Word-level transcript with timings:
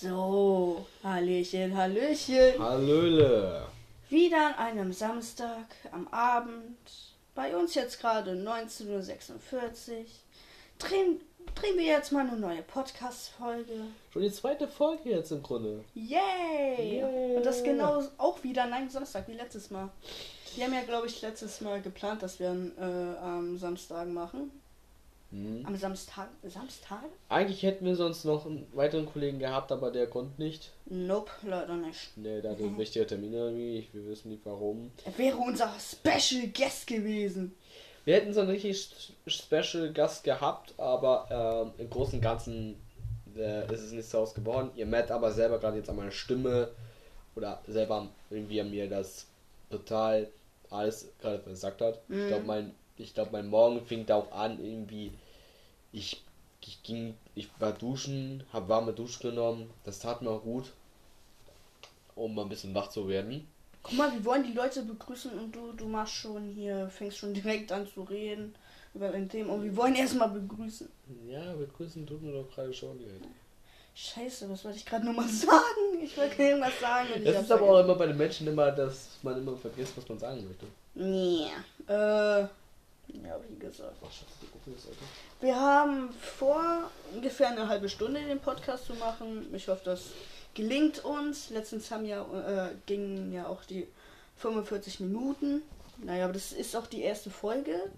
So, 0.00 0.86
Hallöchen, 1.02 1.76
Hallöchen. 1.76 2.56
Hallöle. 2.56 3.66
Wieder 4.08 4.46
an 4.46 4.54
einem 4.54 4.92
Samstag 4.92 5.66
am 5.90 6.06
Abend. 6.08 6.78
Bei 7.34 7.56
uns 7.56 7.74
jetzt 7.74 8.00
gerade 8.00 8.30
19.46 8.30 8.86
Uhr. 8.92 10.04
Drehen, 10.78 11.20
drehen 11.56 11.76
wir 11.76 11.84
jetzt 11.84 12.12
mal 12.12 12.28
eine 12.28 12.36
neue 12.36 12.62
Podcast-Folge. 12.62 13.72
Schon 14.12 14.22
die 14.22 14.30
zweite 14.30 14.68
Folge 14.68 15.10
jetzt 15.10 15.32
im 15.32 15.42
Grunde. 15.42 15.84
Yay! 15.94 16.98
Yeah. 16.98 17.36
Und 17.36 17.44
das 17.44 17.64
genau 17.64 18.04
auch 18.18 18.44
wieder 18.44 18.64
an 18.64 18.74
einem 18.74 18.90
Samstag 18.90 19.26
wie 19.26 19.34
letztes 19.34 19.68
Mal. 19.70 19.88
Wir 20.54 20.66
haben 20.66 20.74
ja, 20.74 20.82
glaube 20.82 21.08
ich, 21.08 21.20
letztes 21.22 21.60
Mal 21.60 21.82
geplant, 21.82 22.22
dass 22.22 22.38
wir 22.38 22.50
einen, 22.50 22.72
äh, 22.78 23.18
am 23.18 23.58
Samstag 23.58 24.06
machen. 24.06 24.57
Hm. 25.30 25.64
Am 25.66 25.76
Samstag? 25.76 26.28
Samstag? 26.44 27.04
Eigentlich 27.28 27.62
hätten 27.62 27.84
wir 27.84 27.96
sonst 27.96 28.24
noch 28.24 28.46
einen 28.46 28.66
weiteren 28.72 29.06
Kollegen 29.06 29.38
gehabt, 29.38 29.70
aber 29.72 29.90
der 29.90 30.06
konnte 30.06 30.40
nicht. 30.40 30.72
Nope, 30.86 31.30
leider 31.42 31.76
nicht. 31.76 32.16
Nee, 32.16 32.40
der 32.40 32.52
hatte 32.52 32.78
wichtige 32.78 33.06
Termine 33.06 33.36
irgendwie. 33.36 33.88
Wir 33.92 34.06
wissen 34.06 34.30
nicht 34.30 34.46
warum. 34.46 34.90
Er 35.04 35.18
wäre 35.18 35.36
unser 35.36 35.70
Special 35.78 36.48
Guest 36.48 36.86
gewesen. 36.86 37.54
Wir 38.06 38.14
hätten 38.14 38.32
so 38.32 38.40
einen 38.40 38.50
richtig 38.50 39.12
Special 39.26 39.92
Gast 39.92 40.24
gehabt, 40.24 40.72
aber 40.78 41.26
ähm, 41.30 41.72
im 41.76 41.90
Großen 41.90 42.14
und 42.14 42.22
Ganzen 42.22 42.76
äh, 43.36 43.70
ist 43.70 43.82
es 43.82 43.92
nicht 43.92 44.08
so 44.08 44.20
ausgeworden. 44.20 44.70
Ihr 44.76 44.86
merkt 44.86 45.10
aber 45.10 45.30
selber 45.30 45.58
gerade 45.58 45.76
jetzt 45.76 45.90
an 45.90 45.96
meiner 45.96 46.10
Stimme 46.10 46.70
oder 47.36 47.60
selber 47.66 48.08
irgendwie 48.30 48.62
an 48.62 48.70
mir 48.70 48.88
das 48.88 49.26
total 49.70 50.28
alles 50.70 51.08
gerade 51.20 51.40
versagt 51.40 51.82
hat. 51.82 52.00
Ich 52.08 52.28
glaube, 52.28 52.44
mein, 52.46 52.74
ich 52.98 53.14
glaube, 53.14 53.30
mein 53.32 53.48
Morgen 53.48 53.84
fing 53.84 54.06
da 54.06 54.16
auch 54.16 54.32
an 54.32 54.62
irgendwie. 54.62 55.12
Ich, 55.92 56.22
ich 56.60 56.82
ging, 56.82 57.14
ich 57.34 57.48
war 57.58 57.72
duschen, 57.72 58.44
habe 58.52 58.68
warme 58.68 58.92
Dusche 58.92 59.30
genommen. 59.30 59.70
Das 59.84 60.00
tat 60.00 60.22
mir 60.22 60.30
auch 60.30 60.42
gut, 60.42 60.72
um 62.14 62.34
mal 62.34 62.42
ein 62.42 62.48
bisschen 62.48 62.74
wach 62.74 62.88
zu 62.88 63.08
werden. 63.08 63.46
Guck 63.82 63.96
mal, 63.96 64.12
wir 64.12 64.24
wollen 64.24 64.44
die 64.44 64.52
Leute 64.52 64.82
begrüßen 64.82 65.30
und 65.38 65.54
du, 65.54 65.72
du 65.72 65.86
machst 65.86 66.14
schon 66.14 66.48
hier, 66.50 66.88
fängst 66.90 67.18
schon 67.18 67.32
direkt 67.34 67.72
an 67.72 67.86
zu 67.86 68.02
reden 68.02 68.54
über 68.94 69.10
ein 69.10 69.28
Thema 69.28 69.54
und 69.54 69.62
wir 69.62 69.76
wollen 69.76 69.94
erstmal 69.94 70.30
begrüßen. 70.30 70.88
Ja, 71.28 71.52
begrüßen 71.54 72.06
tut 72.06 72.22
mir 72.22 72.32
doch 72.32 72.50
gerade 72.50 72.72
schon 72.72 72.98
leid. 73.00 73.22
Scheiße, 73.94 74.48
was 74.48 74.64
wollte 74.64 74.78
ich 74.78 74.86
gerade 74.86 75.06
nochmal 75.06 75.28
sagen? 75.28 76.02
Ich 76.02 76.16
wollte 76.16 76.42
irgendwas 76.42 76.78
sagen. 76.80 77.08
Und 77.14 77.22
ich 77.22 77.32
Das 77.32 77.42
ist 77.42 77.52
aber 77.52 77.68
auch 77.68 77.80
immer 77.80 77.94
bei 77.94 78.06
den 78.06 78.16
Menschen 78.16 78.46
immer, 78.46 78.70
dass 78.70 79.18
man 79.22 79.36
immer 79.38 79.56
vergisst, 79.56 79.96
was 79.96 80.08
man 80.08 80.18
sagen 80.18 80.46
möchte. 80.46 80.66
Nee. 80.94 81.48
Äh, 81.92 82.46
ja, 83.08 83.38
wie 83.48 83.58
gesagt. 83.58 83.96
Wir 85.40 85.60
haben 85.60 86.12
vor, 86.12 86.90
ungefähr 87.14 87.48
eine 87.48 87.68
halbe 87.68 87.88
Stunde 87.88 88.20
den 88.24 88.40
Podcast 88.40 88.86
zu 88.86 88.94
machen. 88.94 89.52
Ich 89.54 89.68
hoffe, 89.68 89.82
das 89.84 90.10
gelingt 90.54 91.04
uns. 91.04 91.50
Letztens 91.50 91.90
haben 91.90 92.04
ja, 92.04 92.22
äh, 92.22 92.74
gingen 92.86 93.32
ja 93.32 93.46
auch 93.46 93.64
die 93.64 93.86
45 94.36 95.00
Minuten. 95.00 95.62
Naja, 95.98 96.24
aber 96.24 96.32
das 96.32 96.52
ist 96.52 96.76
auch 96.76 96.86
die 96.86 97.02
erste 97.02 97.30
Folge. 97.30 97.90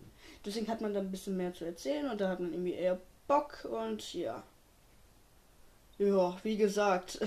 Deswegen 0.44 0.68
hat 0.68 0.80
man 0.80 0.94
da 0.94 1.00
ein 1.00 1.10
bisschen 1.10 1.36
mehr 1.36 1.52
zu 1.52 1.64
erzählen 1.64 2.10
und 2.10 2.20
da 2.20 2.28
hat 2.28 2.40
man 2.40 2.52
irgendwie 2.52 2.72
eher 2.72 2.98
Bock 3.26 3.66
und 3.70 4.14
ja. 4.14 4.42
Ja, 5.98 6.36
wie 6.42 6.56
gesagt. 6.56 7.20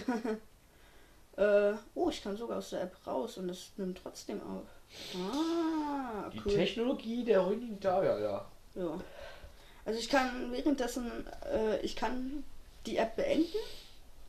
äh, 1.38 1.73
oh, 1.94 2.09
ich 2.09 2.23
kann 2.23 2.38
sogar 2.38 2.58
aus 2.58 2.72
der 2.72 2.81
App 2.81 2.95
raus 3.06 3.38
und 3.38 3.50
es 3.50 3.72
nimmt 3.78 4.00
trotzdem 4.02 4.42
auf. 4.42 4.67
Ah, 5.16 6.30
Die 6.33 6.41
cool. 6.45 6.53
Technologie 6.53 7.23
der 7.23 7.45
heutigen 7.45 7.80
Tage, 7.80 8.08
ja. 8.22 8.45
Ja. 8.75 8.99
Also 9.86 9.99
ich 9.99 10.09
kann 10.09 10.52
währenddessen, 10.52 11.11
äh, 11.52 11.80
ich 11.81 11.95
kann 11.95 12.44
die 12.86 12.97
App 12.97 13.16
beenden. 13.16 13.58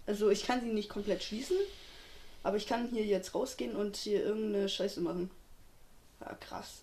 Also 0.06 0.30
ich 0.30 0.44
kann 0.44 0.60
sie 0.60 0.68
nicht 0.72 0.88
komplett 0.88 1.22
schließen. 1.22 1.56
Aber 2.42 2.56
ich 2.58 2.66
kann 2.66 2.88
hier 2.88 3.04
jetzt 3.04 3.34
rausgehen 3.34 3.74
und 3.74 3.96
hier 3.96 4.22
irgendeine 4.22 4.68
Scheiße 4.68 5.00
machen. 5.00 5.30
Ja, 6.20 6.34
krass. 6.34 6.82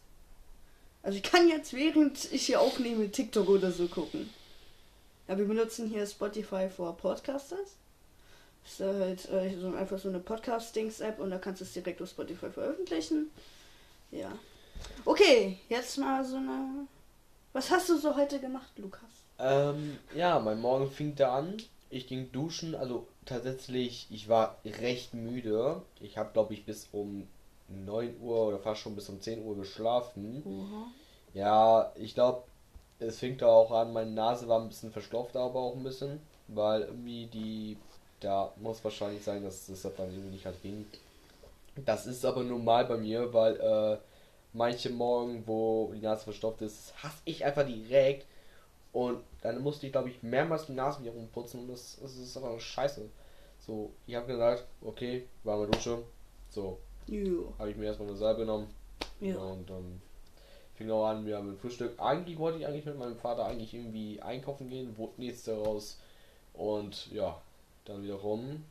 Also 1.04 1.18
ich 1.18 1.24
kann 1.24 1.48
jetzt, 1.50 1.74
während 1.74 2.32
ich 2.32 2.46
hier 2.48 2.62
aufnehme, 2.62 3.10
TikTok 3.12 3.48
oder 3.50 3.72
so 3.72 3.88
gucken. 3.88 4.30
Ja, 5.28 5.38
wir 5.38 5.46
benutzen 5.46 5.88
hier 5.88 6.06
Spotify 6.06 6.68
for 6.70 6.98
Podcasters. 6.98 7.76
Ist 8.66 8.80
halt 8.80 9.30
äh, 9.30 9.56
so 9.60 9.74
einfach 9.74 9.98
so 10.00 10.10
eine 10.10 10.20
Podcast-Dings-App 10.20 11.20
und 11.20 11.32
da 11.32 11.38
kannst 11.38 11.62
du 11.62 11.66
es 11.66 11.74
direkt 11.74 12.02
auf 12.02 12.10
Spotify 12.10 12.50
veröffentlichen. 12.50 13.32
Ja. 14.12 14.32
Okay, 15.06 15.58
jetzt 15.70 15.98
mal 15.98 16.24
so 16.24 16.38
eine. 16.38 16.88
Was 17.54 17.70
hast 17.72 17.90
du 17.90 17.98
so 17.98 18.16
heute 18.16 18.40
gemacht, 18.40 18.72
Lukas? 18.78 19.10
Ähm, 19.40 19.98
ja, 20.16 20.40
mein 20.40 20.62
Morgen 20.62 20.90
fing 20.90 21.16
da 21.16 21.38
an. 21.38 21.58
Ich 21.90 22.08
ging 22.08 22.32
duschen, 22.32 22.76
also 22.76 23.08
tatsächlich, 23.26 24.08
ich 24.10 24.30
war 24.30 24.58
recht 24.64 25.14
müde. 25.14 25.82
Ich 26.00 26.18
habe, 26.18 26.32
glaube 26.32 26.54
ich, 26.54 26.66
bis 26.66 26.88
um 26.92 27.28
9 27.68 28.20
Uhr 28.22 28.48
oder 28.48 28.60
fast 28.60 28.82
schon 28.82 28.96
bis 28.96 29.10
um 29.10 29.20
10 29.20 29.44
Uhr 29.44 29.56
geschlafen. 29.58 30.44
Ja, 31.34 31.92
ich 31.96 32.14
glaube, 32.14 32.44
es 33.00 33.20
fing 33.20 33.38
da 33.38 33.48
auch 33.48 33.72
an, 33.72 33.94
meine 33.94 34.12
Nase 34.12 34.48
war 34.48 34.62
ein 34.62 34.70
bisschen 34.70 34.92
verstopft, 34.92 35.36
aber 35.36 35.60
auch 35.60 35.76
ein 35.76 35.84
bisschen, 35.84 36.20
weil 36.48 36.82
irgendwie 36.84 37.26
die, 37.28 37.78
da 38.20 38.52
muss 38.58 38.84
wahrscheinlich 38.84 39.24
sein, 39.24 39.44
dass 39.44 39.68
das 39.68 39.82
dann 39.82 40.12
irgendwie 40.12 40.32
nicht 40.32 40.46
halt 40.46 40.62
ging. 40.62 40.86
Das 41.76 42.06
ist 42.06 42.26
aber 42.26 42.44
normal 42.44 42.86
bei 42.86 42.98
mir, 42.98 43.34
weil 43.34 43.60
äh, 43.60 43.98
manche 44.54 44.90
Morgen, 44.90 45.44
wo 45.48 45.92
die 45.94 46.02
Nase 46.02 46.26
verstopft 46.26 46.62
ist, 46.62 46.94
hasse 47.02 47.22
ich 47.26 47.46
einfach 47.46 47.66
direkt. 47.66 48.26
Und 48.94 49.24
dann 49.42 49.62
musste 49.62 49.86
ich, 49.86 49.92
glaube 49.94 50.10
ich, 50.10 50.22
mehrmals 50.22 50.66
die 50.66 50.74
Nase 50.74 51.02
wieder 51.02 51.14
rumputzen 51.14 51.62
und 51.62 51.68
das, 51.70 51.98
das 52.02 52.18
ist 52.18 52.36
aber 52.36 52.60
scheiße. 52.60 53.10
So, 53.60 53.92
ich 54.06 54.16
habe 54.16 54.28
gesagt, 54.28 54.66
okay, 54.82 55.28
warme 55.44 55.68
Dusche. 55.68 56.00
So, 56.50 56.78
habe 57.58 57.72
ich 57.72 57.78
mir 57.78 57.86
erstmal 57.86 58.10
eine 58.10 58.18
Salbe 58.18 58.42
genommen. 58.42 58.68
Ja. 59.22 59.38
Und 59.38 59.70
dann 59.70 60.02
fing 60.76 60.92
auch 60.92 61.06
an, 61.06 61.26
wir 61.26 61.38
haben 61.38 61.52
ein 61.52 61.58
Frühstück. 61.58 62.00
Eigentlich 62.00 62.38
wollte 62.38 62.60
ich 62.60 62.68
eigentlich 62.68 62.86
mit 62.86 62.98
meinem 62.98 63.16
Vater 63.16 63.46
eigentlich 63.46 63.74
irgendwie 63.74 64.22
einkaufen 64.22 64.68
gehen, 64.70 64.98
wurde 64.98 65.14
nichts 65.22 65.44
daraus. 65.44 66.00
Und 66.54 67.12
ja, 67.12 67.42
dann 67.86 68.04
wiederum 68.04 68.66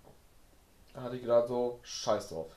hatte 0.94 1.16
ich 1.16 1.22
gedacht 1.22 1.48
so, 1.48 1.78
scheiß 1.82 2.28
drauf. 2.30 2.54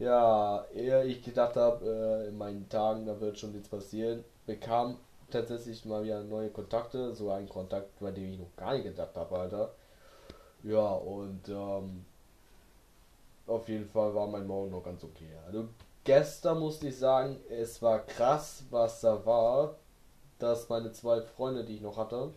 Ja, 0.00 0.64
ehe 0.74 1.04
ich 1.04 1.22
gedacht 1.22 1.56
habe, 1.56 2.24
äh, 2.24 2.28
in 2.28 2.38
meinen 2.38 2.68
Tagen, 2.70 3.04
da 3.06 3.20
wird 3.20 3.38
schon 3.38 3.52
nichts 3.52 3.68
passieren, 3.68 4.24
bekam 4.46 4.96
tatsächlich 5.30 5.84
mal 5.84 6.02
wieder 6.02 6.22
neue 6.24 6.48
Kontakte, 6.50 7.14
so 7.14 7.30
ein 7.30 7.48
Kontakt, 7.48 8.00
bei 8.00 8.10
dem 8.10 8.32
ich 8.32 8.38
noch 8.38 8.56
gar 8.56 8.72
nicht 8.72 8.84
gedacht 8.84 9.14
habe, 9.16 9.38
Alter. 9.38 9.74
Ja, 10.62 10.92
und 10.92 11.48
ähm, 11.48 12.06
auf 13.46 13.68
jeden 13.68 13.88
Fall 13.90 14.14
war 14.14 14.26
mein 14.26 14.46
Morgen 14.46 14.70
noch 14.70 14.82
ganz 14.82 15.04
okay. 15.04 15.28
Also 15.46 15.68
gestern 16.04 16.60
musste 16.60 16.88
ich 16.88 16.98
sagen, 16.98 17.36
es 17.50 17.82
war 17.82 18.00
krass, 18.06 18.64
was 18.70 19.02
da 19.02 19.24
war, 19.26 19.76
dass 20.38 20.68
meine 20.70 20.92
zwei 20.92 21.20
Freunde, 21.20 21.64
die 21.64 21.76
ich 21.76 21.82
noch 21.82 21.98
hatte, 21.98 22.32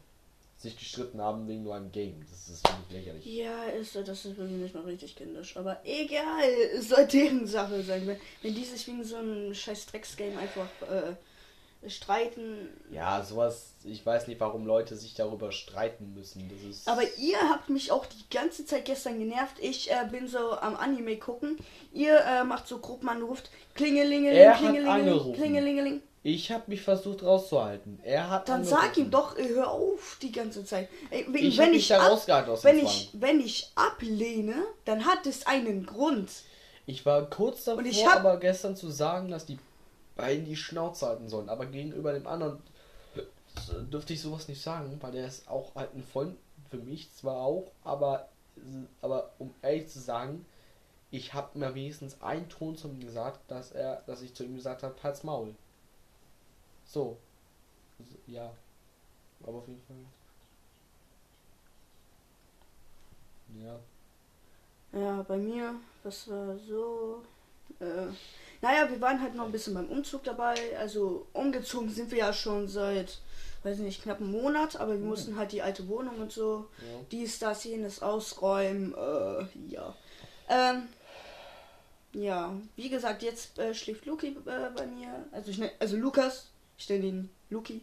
sich 0.64 0.78
gestritten 0.78 1.22
haben 1.22 1.48
wegen 1.48 1.64
nur 1.64 1.76
einem 1.76 1.92
Game. 1.92 2.26
Das 2.32 2.50
ist 2.50 2.68
für 2.68 2.74
mich 2.78 2.92
lächerlich. 2.92 3.26
Ja, 3.26 3.66
ist, 3.66 3.96
das 3.96 4.26
ist 4.26 4.38
wirklich 4.38 4.58
nicht 4.58 4.74
mal 4.74 4.86
richtig 4.86 5.16
kindisch. 5.16 5.56
Aber 5.58 5.80
egal, 5.84 6.44
es 6.76 6.90
soll 6.90 7.06
deren 7.06 7.46
Sache 7.46 7.84
sein. 7.84 8.08
Wenn, 8.08 8.18
wenn 8.42 8.56
die 8.56 8.64
sich 8.64 8.88
wegen 8.88 9.04
so 9.04 9.18
einem 9.18 9.54
scheiß 9.54 9.88
Drecksgame 9.88 10.38
einfach 10.38 10.68
äh, 10.90 11.90
streiten. 11.90 12.70
Ja, 12.92 13.22
sowas, 13.24 13.74
ich 13.84 14.06
weiß 14.06 14.28
nicht, 14.28 14.40
warum 14.40 14.66
Leute 14.66 14.96
sich 14.96 15.14
darüber 15.16 15.52
streiten 15.52 16.14
müssen. 16.14 16.50
Das 16.50 16.62
ist. 16.70 16.88
Aber 16.88 17.04
ihr 17.18 17.38
habt 17.50 17.70
mich 17.70 17.92
auch 17.92 18.06
die 18.06 18.24
ganze 18.34 18.66
Zeit 18.66 18.86
gestern 18.86 19.20
genervt. 19.20 19.58
Ich 19.60 19.92
äh, 19.92 20.08
bin 20.10 20.28
so 20.28 20.54
am 20.54 20.76
Anime 20.78 21.18
gucken. 21.18 21.58
Ihr 21.92 22.20
äh, 22.20 22.44
macht 22.46 22.68
so. 22.68 22.80
Klingelingeling, 22.80 24.26
Er 24.26 24.52
hat 24.52 24.60
klingelingeling, 24.60 24.90
angerufen. 25.10 25.34
klingelingeling. 25.36 26.02
Ich 26.24 26.52
habe 26.52 26.64
mich 26.68 26.82
versucht 26.82 27.22
rauszuhalten. 27.24 28.00
Er 28.04 28.30
hat. 28.30 28.48
Dann 28.50 28.62
angerufen. 28.62 28.82
sag 28.82 28.98
ihm 28.98 29.12
doch, 29.12 29.38
äh, 29.38 29.50
hör 29.50 29.70
auf 29.72 30.18
die 30.22 30.32
ganze 30.32 30.64
Zeit. 30.66 30.88
Ey, 31.12 31.26
wegen- 31.32 31.48
Ich 31.48 31.58
wenn 31.58 31.74
ich 31.74 31.94
ab, 31.94 32.20
wenn 32.64 32.80
ich, 32.80 33.10
wenn 33.14 33.40
ich 33.42 33.72
ablehne, 33.76 34.56
dann 34.86 35.06
hat 35.06 35.26
es 35.26 35.46
einen 35.46 35.86
Grund. 35.86 36.30
Ich 36.86 37.06
war 37.06 37.30
kurz 37.30 37.66
davor, 37.66 37.80
Und 37.80 37.86
ich 37.86 38.06
hab- 38.06 38.20
aber 38.20 38.38
gestern 38.38 38.76
zu 38.76 38.90
sagen, 38.90 39.30
dass 39.30 39.46
die 39.46 39.60
beiden 40.16 40.46
die 40.46 40.56
Schnauze 40.56 41.08
halten 41.08 41.28
sollen. 41.30 41.50
Aber 41.50 41.66
gegenüber 41.66 42.14
dem 42.14 42.28
anderen 42.28 42.62
dürfte 43.92 44.14
ich 44.14 44.22
sowas 44.22 44.48
nicht 44.48 44.62
sagen, 44.62 44.98
weil 45.02 45.12
der 45.12 45.28
ist 45.28 45.48
auch 45.50 45.76
halt 45.76 45.94
ein 45.96 46.04
Freund 46.04 46.36
für 46.70 46.78
mich 46.78 47.12
zwar 47.14 47.38
auch, 47.38 47.72
aber, 47.84 48.30
aber 49.02 49.32
um 49.40 49.54
ehrlich 49.62 49.88
zu 49.90 50.00
sagen, 50.00 50.46
ich 51.12 51.34
habe 51.34 51.58
mir 51.60 51.76
wenigstens 51.76 52.20
einen 52.22 52.50
Ton 52.50 52.76
zu 52.76 52.88
ihm 52.88 53.00
gesagt, 53.00 53.40
dass 53.50 53.72
er, 53.72 54.02
dass 54.08 54.22
ich 54.22 54.34
zu 54.34 54.44
ihm 54.44 54.56
gesagt 54.56 54.82
habe, 54.84 54.96
halt's 55.04 55.24
Maul. 55.24 55.54
So. 56.86 57.18
Ja. 58.28 58.52
Aber 59.46 59.58
auf 59.58 59.68
jeden 59.68 59.82
Fall. 59.82 59.98
Ja. 63.62 63.80
Ja, 65.00 65.24
bei 65.24 65.38
mir, 65.38 65.76
das 66.04 66.30
war 66.30 66.58
so. 66.58 67.24
Äh, 67.80 68.08
naja, 68.62 68.90
wir 68.90 69.02
waren 69.02 69.22
halt 69.22 69.36
noch 69.36 69.46
ein 69.46 69.52
bisschen 69.52 69.74
beim 69.74 69.90
Umzug 69.90 70.24
dabei. 70.24 70.78
Also 70.78 71.28
umgezogen 71.34 71.90
sind 71.90 72.12
wir 72.12 72.20
ja 72.20 72.34
schon 72.34 72.68
seit 72.68 73.20
weiß 73.64 73.78
ich 73.78 73.84
nicht, 73.84 74.04
knapp 74.04 74.20
einen 74.20 74.32
Monat, 74.32 74.76
aber 74.76 74.94
wir 75.00 75.06
mussten 75.06 75.38
halt 75.38 75.52
die 75.52 75.62
alte 75.62 75.88
Wohnung 75.88 76.20
und 76.20 76.32
so, 76.32 76.68
Ja. 76.80 77.00
dies, 77.12 77.40
das, 77.40 77.64
jenes 77.64 78.02
ausräumen, 78.02 78.94
äh, 78.94 79.46
ja. 79.70 79.96
Ähm, 80.50 80.90
ja, 82.14 82.54
wie 82.76 82.90
gesagt, 82.90 83.24
jetzt 83.24 83.58
äh, 83.58 83.74
schläft 83.74 84.06
Luki 84.06 84.28
äh, 84.46 84.70
bei 84.76 84.86
mir, 84.86 85.26
also 85.32 85.50
ich 85.50 85.58
nenn, 85.58 85.72
also 85.80 85.96
Lukas, 85.96 86.50
ich 86.84 86.90
nenne 86.90 87.06
ihn 87.06 87.30
Luki. 87.50 87.82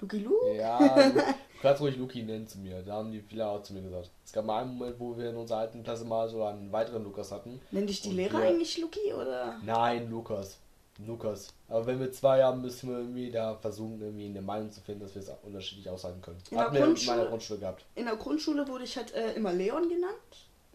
Luki 0.00 0.18
Lu? 0.18 0.34
Ja, 0.54 0.78
du 1.10 1.22
kannst 1.62 1.80
ruhig 1.80 1.96
Luki 1.96 2.22
nennen 2.24 2.46
zu 2.46 2.58
mir. 2.58 2.82
Da 2.82 2.94
haben 2.94 3.12
die 3.12 3.20
viele 3.20 3.46
auch 3.46 3.62
zu 3.62 3.72
mir 3.72 3.82
gesagt. 3.82 4.10
Es 4.24 4.32
gab 4.32 4.44
mal 4.44 4.62
einen 4.62 4.76
Moment, 4.76 4.98
wo 4.98 5.16
wir 5.16 5.30
in 5.30 5.36
unserer 5.36 5.58
alten 5.58 5.82
Klasse 5.84 6.04
mal 6.04 6.28
so 6.28 6.42
einen 6.44 6.70
weiteren 6.72 7.04
Lukas 7.04 7.30
hatten. 7.30 7.60
Nenn 7.70 7.86
dich 7.86 8.00
die 8.02 8.08
Und 8.10 8.16
Lehrer 8.16 8.38
wir- 8.40 8.48
eigentlich 8.48 8.76
Luki 8.78 9.12
oder? 9.14 9.58
Nein, 9.64 10.10
Lukas. 10.10 10.58
Lukas. 11.06 11.48
Aber 11.68 11.86
wenn 11.86 12.00
wir 12.00 12.12
zwei 12.12 12.42
haben, 12.42 12.60
müssen 12.60 12.90
wir 12.90 12.98
irgendwie 12.98 13.30
da 13.30 13.54
versuchen, 13.54 14.00
irgendwie 14.00 14.26
eine 14.26 14.42
Meinung 14.42 14.70
zu 14.70 14.80
finden, 14.82 15.02
dass 15.04 15.14
wir 15.14 15.22
es 15.22 15.30
unterschiedlich 15.42 15.88
aushalten 15.88 16.20
können. 16.20 16.38
In 16.50 16.56
der 16.56 16.64
Hatten 16.66 16.74
wir 16.74 16.84
in 16.84 16.86
Grundschule- 16.94 17.06
meiner 17.06 17.26
Grundschule 17.26 17.60
gehabt. 17.60 17.84
In 17.94 18.04
der 18.04 18.16
Grundschule 18.16 18.68
wurde 18.68 18.84
ich 18.84 18.96
halt 18.96 19.12
äh, 19.14 19.32
immer 19.34 19.52
Leon 19.52 19.88
genannt. 19.88 20.14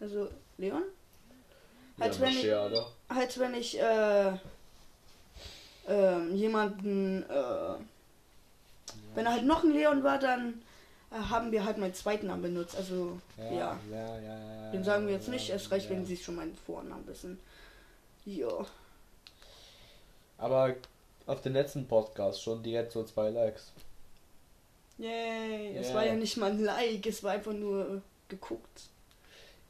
Also 0.00 0.28
Leon. 0.56 0.82
Halt, 2.00 2.14
ja, 2.14 2.20
wenn 2.20 2.28
ich- 2.30 2.44
oder? 2.46 2.86
Halt, 3.10 3.38
wenn 3.38 3.54
ich 3.54 3.78
äh, 3.78 4.32
ähm, 5.88 6.34
jemanden, 6.34 7.22
äh, 7.24 7.74
wenn 9.14 9.26
er 9.26 9.32
halt 9.32 9.44
noch 9.44 9.64
ein 9.64 9.72
Leon 9.72 10.04
war, 10.04 10.18
dann 10.18 10.62
äh, 11.10 11.16
haben 11.16 11.50
wir 11.50 11.64
halt 11.64 11.78
meinen 11.78 11.94
zweiten 11.94 12.26
Namen 12.26 12.42
benutzt. 12.42 12.76
Also, 12.76 13.18
ja. 13.36 13.78
ja, 13.90 14.20
ja, 14.20 14.70
Den 14.70 14.84
sagen 14.84 15.06
wir 15.06 15.14
jetzt 15.14 15.28
nicht. 15.28 15.50
Es 15.50 15.70
reicht, 15.70 15.90
ja. 15.90 15.96
wenn 15.96 16.04
sie 16.04 16.16
schon 16.16 16.36
meinen 16.36 16.56
Vornamen 16.56 17.06
wissen. 17.06 17.38
Ja. 18.24 18.66
Aber 20.36 20.74
auf 21.26 21.40
den 21.40 21.54
letzten 21.54 21.86
Podcast 21.86 22.42
schon 22.42 22.62
direkt 22.62 22.92
so 22.92 23.04
zwei 23.04 23.30
Likes. 23.30 23.72
Yay. 24.98 25.76
Es 25.76 25.88
Yeah. 25.88 25.94
war 25.94 26.06
ja 26.06 26.14
nicht 26.14 26.36
mal 26.36 26.50
ein 26.50 26.62
Like, 26.64 27.06
es 27.06 27.22
war 27.22 27.32
einfach 27.32 27.52
nur 27.52 28.02
geguckt. 28.28 28.82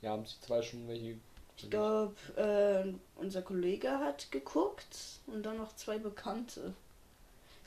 Ja, 0.03 0.11
haben 0.11 0.25
sich 0.25 0.41
zwei 0.41 0.63
schon 0.63 0.89
welche. 0.89 1.17
Ich 1.59 1.71
glaube, 1.71 2.15
äh, 2.37 3.21
unser 3.21 3.43
Kollege 3.43 3.91
hat 3.99 4.31
geguckt 4.31 5.21
und 5.27 5.45
dann 5.45 5.59
noch 5.59 5.75
zwei 5.75 5.99
Bekannte. 5.99 6.73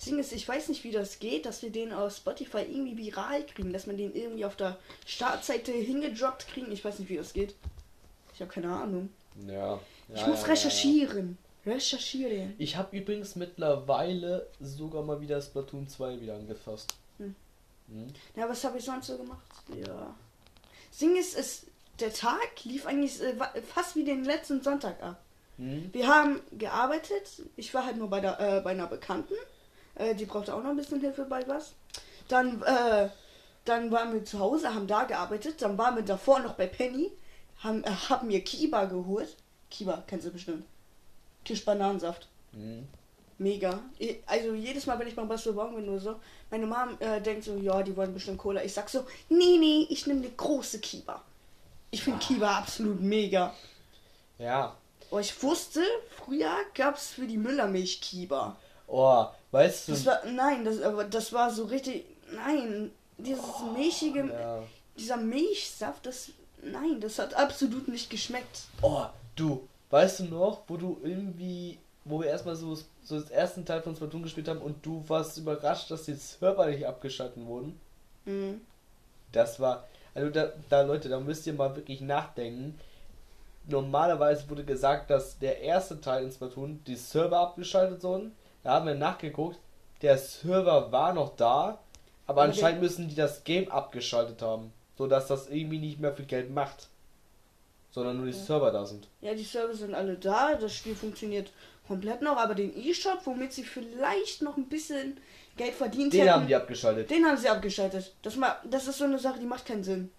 Ding 0.05 0.17
ist, 0.17 0.31
ich 0.31 0.47
weiß 0.47 0.69
nicht, 0.69 0.83
wie 0.83 0.91
das 0.91 1.19
geht, 1.19 1.45
dass 1.45 1.61
wir 1.61 1.69
den 1.69 1.93
auf 1.93 2.15
Spotify 2.15 2.59
irgendwie 2.59 2.97
viral 2.97 3.45
kriegen, 3.45 3.71
dass 3.71 3.85
man 3.85 3.97
den 3.97 4.15
irgendwie 4.15 4.45
auf 4.45 4.55
der 4.55 4.77
Startseite 5.05 5.71
hingedroppt 5.71 6.47
kriegen. 6.47 6.71
Ich 6.71 6.83
weiß 6.83 6.99
nicht, 6.99 7.09
wie 7.09 7.17
das 7.17 7.33
geht. 7.33 7.53
Ich 8.33 8.41
habe 8.41 8.51
keine 8.51 8.73
Ahnung. 8.73 9.09
Ja. 9.47 9.79
ich 10.09 10.19
ja, 10.19 10.27
muss 10.27 10.41
ja, 10.41 10.41
ja, 10.41 10.47
ja. 10.47 10.53
recherchieren. 10.53 11.37
Recherchieren. 11.65 12.55
Ich 12.57 12.75
habe 12.75 12.97
übrigens 12.97 13.35
mittlerweile 13.35 14.47
sogar 14.59 15.03
mal 15.03 15.21
wieder 15.21 15.39
Splatoon 15.39 15.87
2 15.87 16.19
wieder 16.19 16.35
angefasst. 16.35 16.95
Hm. 17.17 17.35
Hm? 17.89 18.07
Ja, 18.35 18.49
was 18.49 18.63
habe 18.63 18.79
ich 18.79 18.85
sonst 18.85 19.07
so 19.07 19.17
gemacht? 19.17 19.45
Ja. 19.69 20.15
Das 20.89 20.97
Ding 20.97 21.15
ist, 21.15 21.37
es, 21.37 21.67
der 22.01 22.13
Tag 22.13 22.63
lief 22.63 22.86
eigentlich 22.86 23.21
äh, 23.21 23.36
fast 23.74 23.95
wie 23.95 24.03
den 24.03 24.24
letzten 24.24 24.62
Sonntag 24.62 25.01
ab. 25.01 25.21
Hm? 25.57 25.89
Wir 25.94 26.07
haben 26.07 26.42
gearbeitet. 26.51 27.44
Ich 27.56 27.74
war 27.74 27.86
halt 27.86 27.98
nur 27.98 28.09
bei, 28.09 28.19
der, 28.19 28.39
äh, 28.39 28.62
bei 28.62 28.71
einer 28.71 28.88
Bekannten. 28.88 29.33
Äh, 29.95 30.15
die 30.15 30.25
brauchte 30.25 30.53
auch 30.53 30.63
noch 30.63 30.71
ein 30.71 30.77
bisschen 30.77 31.00
Hilfe 31.00 31.25
bei 31.25 31.48
was. 31.48 31.74
Dann, 32.27 32.62
äh, 32.63 33.09
dann 33.65 33.92
waren 33.92 34.13
wir 34.13 34.25
zu 34.25 34.39
Hause, 34.39 34.74
haben 34.74 34.88
da 34.88 35.03
gearbeitet. 35.03 35.62
Dann 35.62 35.77
waren 35.77 35.95
wir 35.95 36.03
davor 36.03 36.39
noch 36.39 36.53
bei 36.53 36.68
Penny. 36.68 37.12
Haben, 37.59 37.83
äh, 37.83 37.92
haben 38.09 38.27
mir 38.27 38.44
Kiba 38.44 38.86
geholt. 38.86 39.36
Kiba, 39.69 40.04
kennst 40.07 40.25
du 40.25 40.31
bestimmt. 40.31 40.65
Kirschbananensaft. 41.45 42.27
Hm? 42.54 42.88
Mega. 43.38 43.80
Also 44.27 44.54
jedes 44.54 44.86
Mal, 44.86 45.00
wenn 45.00 45.07
ich 45.07 45.15
beim 45.15 45.30
Restaurant 45.30 45.75
bin 45.75 45.89
oder 45.89 46.00
so, 46.00 46.15
meine 46.51 46.68
Mom 46.68 46.95
äh, 47.00 47.19
denkt 47.19 47.44
so, 47.44 47.56
ja, 47.56 47.81
die 47.81 47.95
wollen 47.97 48.13
bestimmt 48.13 48.38
Cola. 48.38 48.63
Ich 48.63 48.74
sag 48.74 48.88
so, 48.88 49.06
nee, 49.30 49.57
nee, 49.57 49.88
ich 49.89 50.06
nehme 50.06 50.19
eine 50.19 50.30
große 50.30 50.80
Kiba. 50.80 51.24
Ich 51.91 52.03
finde 52.03 52.19
Kiba 52.19 52.57
absolut 52.57 53.01
mega. 53.01 53.53
Ja. 54.39 54.75
Oh, 55.11 55.19
ich 55.19 55.43
wusste, 55.43 55.83
früher 56.15 56.55
gab 56.73 56.95
es 56.95 57.09
für 57.09 57.27
die 57.27 57.38
Müllermilch 57.38 57.99
Kiba. 57.99 58.55
Oh, 58.88 59.25
weißt 59.51 59.89
du. 59.89 59.91
Das 59.91 60.05
war, 60.05 60.25
nein, 60.25 60.63
das, 60.63 60.81
aber 60.81 61.03
das 61.03 61.33
war 61.33 61.51
so 61.51 61.65
richtig, 61.65 62.05
nein, 62.33 62.91
dieses 63.17 63.43
milchige, 63.73 64.27
ja. 64.27 64.63
dieser 64.97 65.17
Milchsaft, 65.17 66.05
das, 66.05 66.31
nein, 66.63 67.01
das 67.01 67.19
hat 67.19 67.33
absolut 67.33 67.89
nicht 67.89 68.09
geschmeckt. 68.09 68.63
Oh, 68.81 69.05
du, 69.35 69.67
weißt 69.89 70.21
du 70.21 70.23
noch, 70.25 70.61
wo 70.67 70.77
du 70.77 70.97
irgendwie, 71.03 71.77
wo 72.05 72.21
wir 72.21 72.27
erstmal 72.27 72.55
so, 72.55 72.75
so 73.03 73.19
das 73.19 73.29
ersten 73.29 73.65
Teil 73.65 73.81
von 73.81 73.95
Splatoon 73.95 74.23
gespielt 74.23 74.47
haben 74.47 74.61
und 74.61 74.85
du 74.85 75.03
warst 75.07 75.37
überrascht, 75.37 75.91
dass 75.91 76.03
die 76.03 76.13
Server 76.13 76.67
nicht 76.67 76.85
abgeschalten 76.85 77.45
wurden? 77.47 77.79
Mhm. 78.25 78.61
Das 79.31 79.59
war, 79.59 79.87
also 80.13 80.29
da, 80.29 80.51
da 80.69 80.81
Leute, 80.81 81.09
da 81.09 81.19
müsst 81.19 81.47
ihr 81.47 81.53
mal 81.53 81.75
wirklich 81.75 82.01
nachdenken. 82.01 82.77
Normalerweise 83.67 84.49
wurde 84.49 84.63
gesagt, 84.63 85.09
dass 85.09 85.37
der 85.39 85.61
erste 85.61 86.01
Teil 86.01 86.23
in 86.23 86.31
Splatoon 86.31 86.83
die 86.85 86.95
Server 86.95 87.39
abgeschaltet 87.39 88.03
wurden. 88.03 88.35
Da 88.63 88.71
haben 88.71 88.87
wir 88.87 88.95
nachgeguckt, 88.95 89.57
der 90.01 90.17
Server 90.17 90.91
war 90.91 91.13
noch 91.13 91.35
da, 91.35 91.79
aber 92.27 92.41
Aber 92.41 92.41
anscheinend 92.43 92.81
müssen 92.81 93.07
die 93.07 93.15
das 93.15 93.43
Game 93.43 93.69
abgeschaltet 93.71 94.41
haben, 94.41 94.73
sodass 94.97 95.27
das 95.27 95.49
irgendwie 95.49 95.79
nicht 95.79 95.99
mehr 95.99 96.13
viel 96.13 96.25
Geld 96.25 96.49
macht, 96.51 96.87
sondern 97.91 98.17
nur 98.17 98.25
die 98.25 98.31
Ja. 98.31 98.37
Server 98.43 98.71
da 98.71 98.85
sind. 98.85 99.07
Ja, 99.21 99.33
die 99.33 99.43
Server 99.43 99.73
sind 99.73 99.93
alle 99.93 100.15
da, 100.15 100.55
das 100.55 100.73
Spiel 100.73 100.95
funktioniert 100.95 101.51
komplett 101.87 102.21
noch, 102.21 102.37
aber 102.37 102.55
den 102.55 102.75
E-Shop, 102.75 103.19
womit 103.25 103.53
sie 103.53 103.63
vielleicht 103.63 104.41
noch 104.41 104.57
ein 104.57 104.69
bisschen 104.69 105.17
Geld 105.57 105.74
verdient 105.74 106.13
Den 106.13 106.21
hätten, 106.21 106.33
haben 106.33 106.48
die 106.48 106.56
abgeschaltet. 106.56 107.09
den 107.09 107.25
haben 107.25 107.38
sie 107.38 107.50
abgeschaltet. 107.50 108.13
Das, 108.21 108.36
ma 108.36 108.57
das 108.63 108.88
ist 108.88 108.98
so 108.98 109.03
eine 109.06 109.19
Sache, 109.19 109.39
die 109.39 109.45
macht 109.45 109.65
keinen 109.65 109.83
Sinn. 109.83 110.12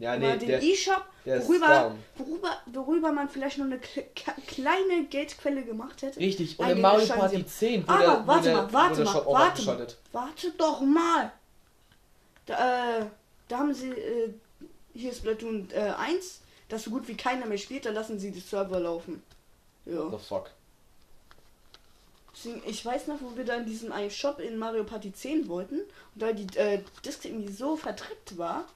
Ja, 0.00 0.16
nee, 0.16 0.36
den 0.36 0.48
der, 0.48 0.62
E-Shop, 0.62 1.04
der 1.24 1.36
ist 1.36 1.48
worüber, 1.48 1.94
worüber, 2.16 2.50
worüber 2.66 3.12
man 3.12 3.28
vielleicht 3.28 3.58
noch 3.58 3.66
eine 3.66 3.78
kleine 3.78 5.04
Geldquelle 5.08 5.62
gemacht 5.62 6.02
hätte. 6.02 6.18
Richtig, 6.18 6.58
und 6.58 6.66
in 6.68 6.74
den 6.74 6.82
Mario 6.82 7.06
Party 7.06 7.36
sie. 7.36 7.46
10 7.46 7.82
wurde, 7.88 7.92
Aber 7.92 8.02
der, 8.02 8.26
warte 8.26 8.44
wurde, 8.48 8.54
mal, 8.56 8.72
warte 8.72 8.96
der 8.96 9.04
mal, 9.04 9.14
warte 9.14 9.30
mal. 9.32 9.46
abgeschaltet. 9.48 9.98
Warte 10.10 10.50
doch 10.58 10.80
mal. 10.80 11.32
Da, 12.46 12.98
äh, 12.98 13.06
da 13.48 13.58
haben 13.58 13.72
sie, 13.72 13.90
äh, 13.90 14.34
hier 14.94 15.12
ist 15.12 15.18
Splatoon 15.18 15.68
äh, 15.72 15.92
1, 15.96 16.40
das 16.68 16.82
so 16.82 16.90
gut 16.90 17.06
wie 17.06 17.16
keiner 17.16 17.46
mehr 17.46 17.58
spielt, 17.58 17.86
da 17.86 17.90
lassen 17.90 18.18
sie 18.18 18.32
die 18.32 18.40
Server 18.40 18.80
laufen. 18.80 19.22
Ja. 19.86 20.10
The 20.10 20.18
fuck. 20.18 20.50
Deswegen, 22.34 22.62
ich 22.66 22.84
weiß 22.84 23.06
noch, 23.06 23.20
wo 23.20 23.36
wir 23.36 23.44
da 23.44 23.56
in 23.56 23.66
diesem 23.66 23.92
einen 23.92 24.10
Shop 24.10 24.40
in 24.40 24.58
Mario 24.58 24.84
Party 24.84 25.12
10 25.12 25.48
wollten 25.48 25.76
und 25.80 26.22
da 26.22 26.32
die 26.32 26.46
äh, 26.58 26.82
Disk 27.04 27.24
irgendwie 27.24 27.52
so 27.52 27.76
verdreckt 27.76 28.36
war, 28.36 28.66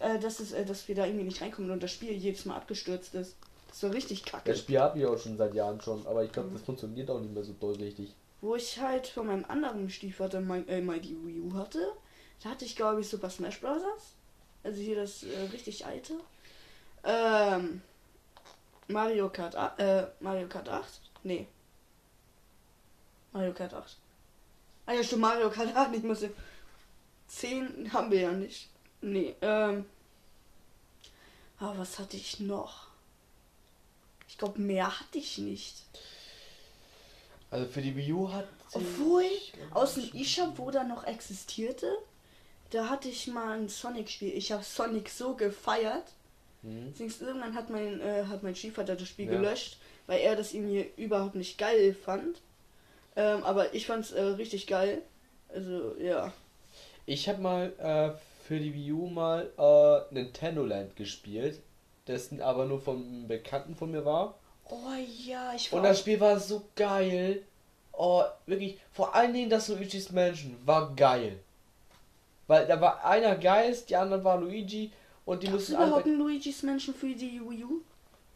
äh, 0.00 0.18
dass, 0.18 0.40
es, 0.40 0.52
äh, 0.52 0.64
dass 0.64 0.88
wir 0.88 0.94
da 0.96 1.06
irgendwie 1.06 1.24
nicht 1.24 1.40
reinkommen 1.40 1.70
und 1.70 1.82
das 1.82 1.92
Spiel 1.92 2.12
jedes 2.12 2.44
Mal 2.46 2.56
abgestürzt 2.56 3.14
ist. 3.14 3.36
Das 3.68 3.82
war 3.84 3.92
richtig 3.92 4.24
kacke. 4.24 4.50
Das 4.50 4.58
Spiel 4.58 4.80
habe 4.80 4.98
ich 4.98 5.06
auch 5.06 5.16
schon 5.18 5.36
seit 5.36 5.54
Jahren 5.54 5.80
schon, 5.80 6.04
aber 6.06 6.24
ich 6.24 6.32
glaube, 6.32 6.48
Mhm. 6.48 6.54
das 6.54 6.62
funktioniert 6.62 7.08
auch 7.10 7.20
nicht 7.20 7.32
mehr 7.32 7.44
so 7.44 7.52
doll 7.52 7.76
richtig. 7.76 8.12
Wo 8.40 8.56
ich 8.56 8.80
halt 8.80 9.06
von 9.06 9.26
meinem 9.28 9.44
anderen 9.44 9.88
Stiefvater 9.90 10.40
mein, 10.40 10.66
äh, 10.68 10.80
mal 10.80 10.98
die 10.98 11.16
Wii 11.24 11.40
U 11.42 11.54
hatte, 11.54 11.92
da 12.42 12.50
hatte 12.50 12.64
ich 12.64 12.74
glaube 12.74 13.02
ich 13.02 13.08
Super 13.08 13.30
Smash 13.30 13.60
Bros. 13.60 13.82
Also 14.64 14.80
hier 14.80 14.96
das 14.96 15.22
äh, 15.22 15.42
richtig 15.52 15.86
alte. 15.86 16.14
Ähm, 17.04 17.82
Mario 18.88 19.28
Kart, 19.30 19.54
äh, 19.78 20.06
Mario 20.20 20.48
Kart 20.48 20.68
8? 20.68 21.00
Nee. 21.22 21.46
Mario 23.32 23.52
Kart 23.52 23.74
8. 23.74 23.96
Ah 24.86 24.92
ja, 24.92 25.04
stimmt, 25.04 25.22
Mario 25.22 25.50
Kart 25.50 25.74
8, 25.74 25.94
ich 25.94 26.02
muss. 26.02 26.24
10 27.28 27.92
haben 27.92 28.10
wir 28.10 28.20
ja 28.20 28.32
nicht. 28.32 28.68
Nee, 29.00 29.34
ähm. 29.40 29.86
Aber 31.58 31.78
was 31.78 31.98
hatte 31.98 32.16
ich 32.16 32.40
noch? 32.40 32.88
Ich 34.28 34.38
glaube, 34.38 34.60
mehr 34.60 34.98
hatte 35.00 35.18
ich 35.18 35.38
nicht. 35.38 35.84
Also 37.50 37.66
für 37.66 37.82
die 37.82 37.94
Wii 37.96 38.12
U 38.12 38.32
hat. 38.32 38.46
Obwohl, 38.72 39.24
aus 39.72 39.94
dem 39.94 40.10
eShop, 40.14 40.58
wo 40.58 40.70
da 40.70 40.84
noch 40.84 41.04
existierte, 41.04 41.90
da 42.70 42.88
hatte 42.88 43.08
ich 43.08 43.26
mal 43.26 43.58
ein 43.58 43.68
Sonic-Spiel. 43.68 44.32
Ich 44.36 44.52
habe 44.52 44.62
Sonic 44.62 45.08
so 45.08 45.34
gefeiert. 45.34 46.12
Hm. 46.62 46.84
Allerdings 46.86 47.20
irgendwann 47.20 47.54
hat 47.54 47.68
mein, 47.70 48.00
äh, 48.00 48.24
hat 48.26 48.42
mein 48.42 48.54
Stiefvater 48.54 48.94
das 48.94 49.08
Spiel 49.08 49.26
Ja. 49.26 49.32
gelöscht, 49.32 49.78
weil 50.06 50.20
er 50.20 50.36
das 50.36 50.52
irgendwie 50.54 50.90
überhaupt 50.96 51.34
nicht 51.34 51.58
geil 51.58 51.94
fand. 51.94 52.40
Ähm, 53.16 53.42
aber 53.44 53.74
ich 53.74 53.86
fand's 53.86 54.12
äh, 54.12 54.22
richtig 54.22 54.66
geil. 54.66 55.02
Also, 55.52 55.96
ja. 55.98 56.32
Ich 57.06 57.28
habe 57.28 57.40
mal 57.40 57.72
äh, 57.78 58.18
für 58.46 58.58
die 58.58 58.72
Wii 58.74 58.92
U 58.92 59.06
mal 59.08 59.50
äh, 59.58 60.14
Nintendo 60.14 60.64
Land 60.64 60.96
gespielt, 60.96 61.60
dessen 62.06 62.40
aber 62.40 62.66
nur 62.66 62.80
von 62.80 62.96
einem 62.96 63.28
Bekannten 63.28 63.74
von 63.74 63.90
mir 63.90 64.04
war. 64.04 64.34
Oh 64.66 64.76
ja, 65.24 65.52
ich 65.54 65.72
Und 65.72 65.82
das 65.82 65.98
Spiel 66.00 66.20
war 66.20 66.38
so 66.38 66.62
geil. 66.76 67.42
Oh, 67.92 68.22
wirklich. 68.46 68.78
Vor 68.92 69.14
allen 69.14 69.32
Dingen 69.34 69.50
das 69.50 69.68
Luigi's 69.68 70.12
Mansion 70.12 70.56
war 70.64 70.94
geil. 70.94 71.38
Weil 72.46 72.66
da 72.66 72.80
war 72.80 73.04
einer 73.04 73.36
Geist, 73.36 73.90
die 73.90 73.96
anderen 73.96 74.24
waren 74.24 74.42
Luigi 74.42 74.92
und 75.24 75.42
die 75.42 75.46
Gab's 75.46 75.60
mussten 75.60 75.76
alle. 75.76 75.86
überhaupt 75.88 76.06
ein 76.06 76.16
Luigi's 76.18 76.62
Mansion 76.62 76.94
für 76.94 77.08
die 77.14 77.40
Wii 77.40 77.64
U? 77.64 77.82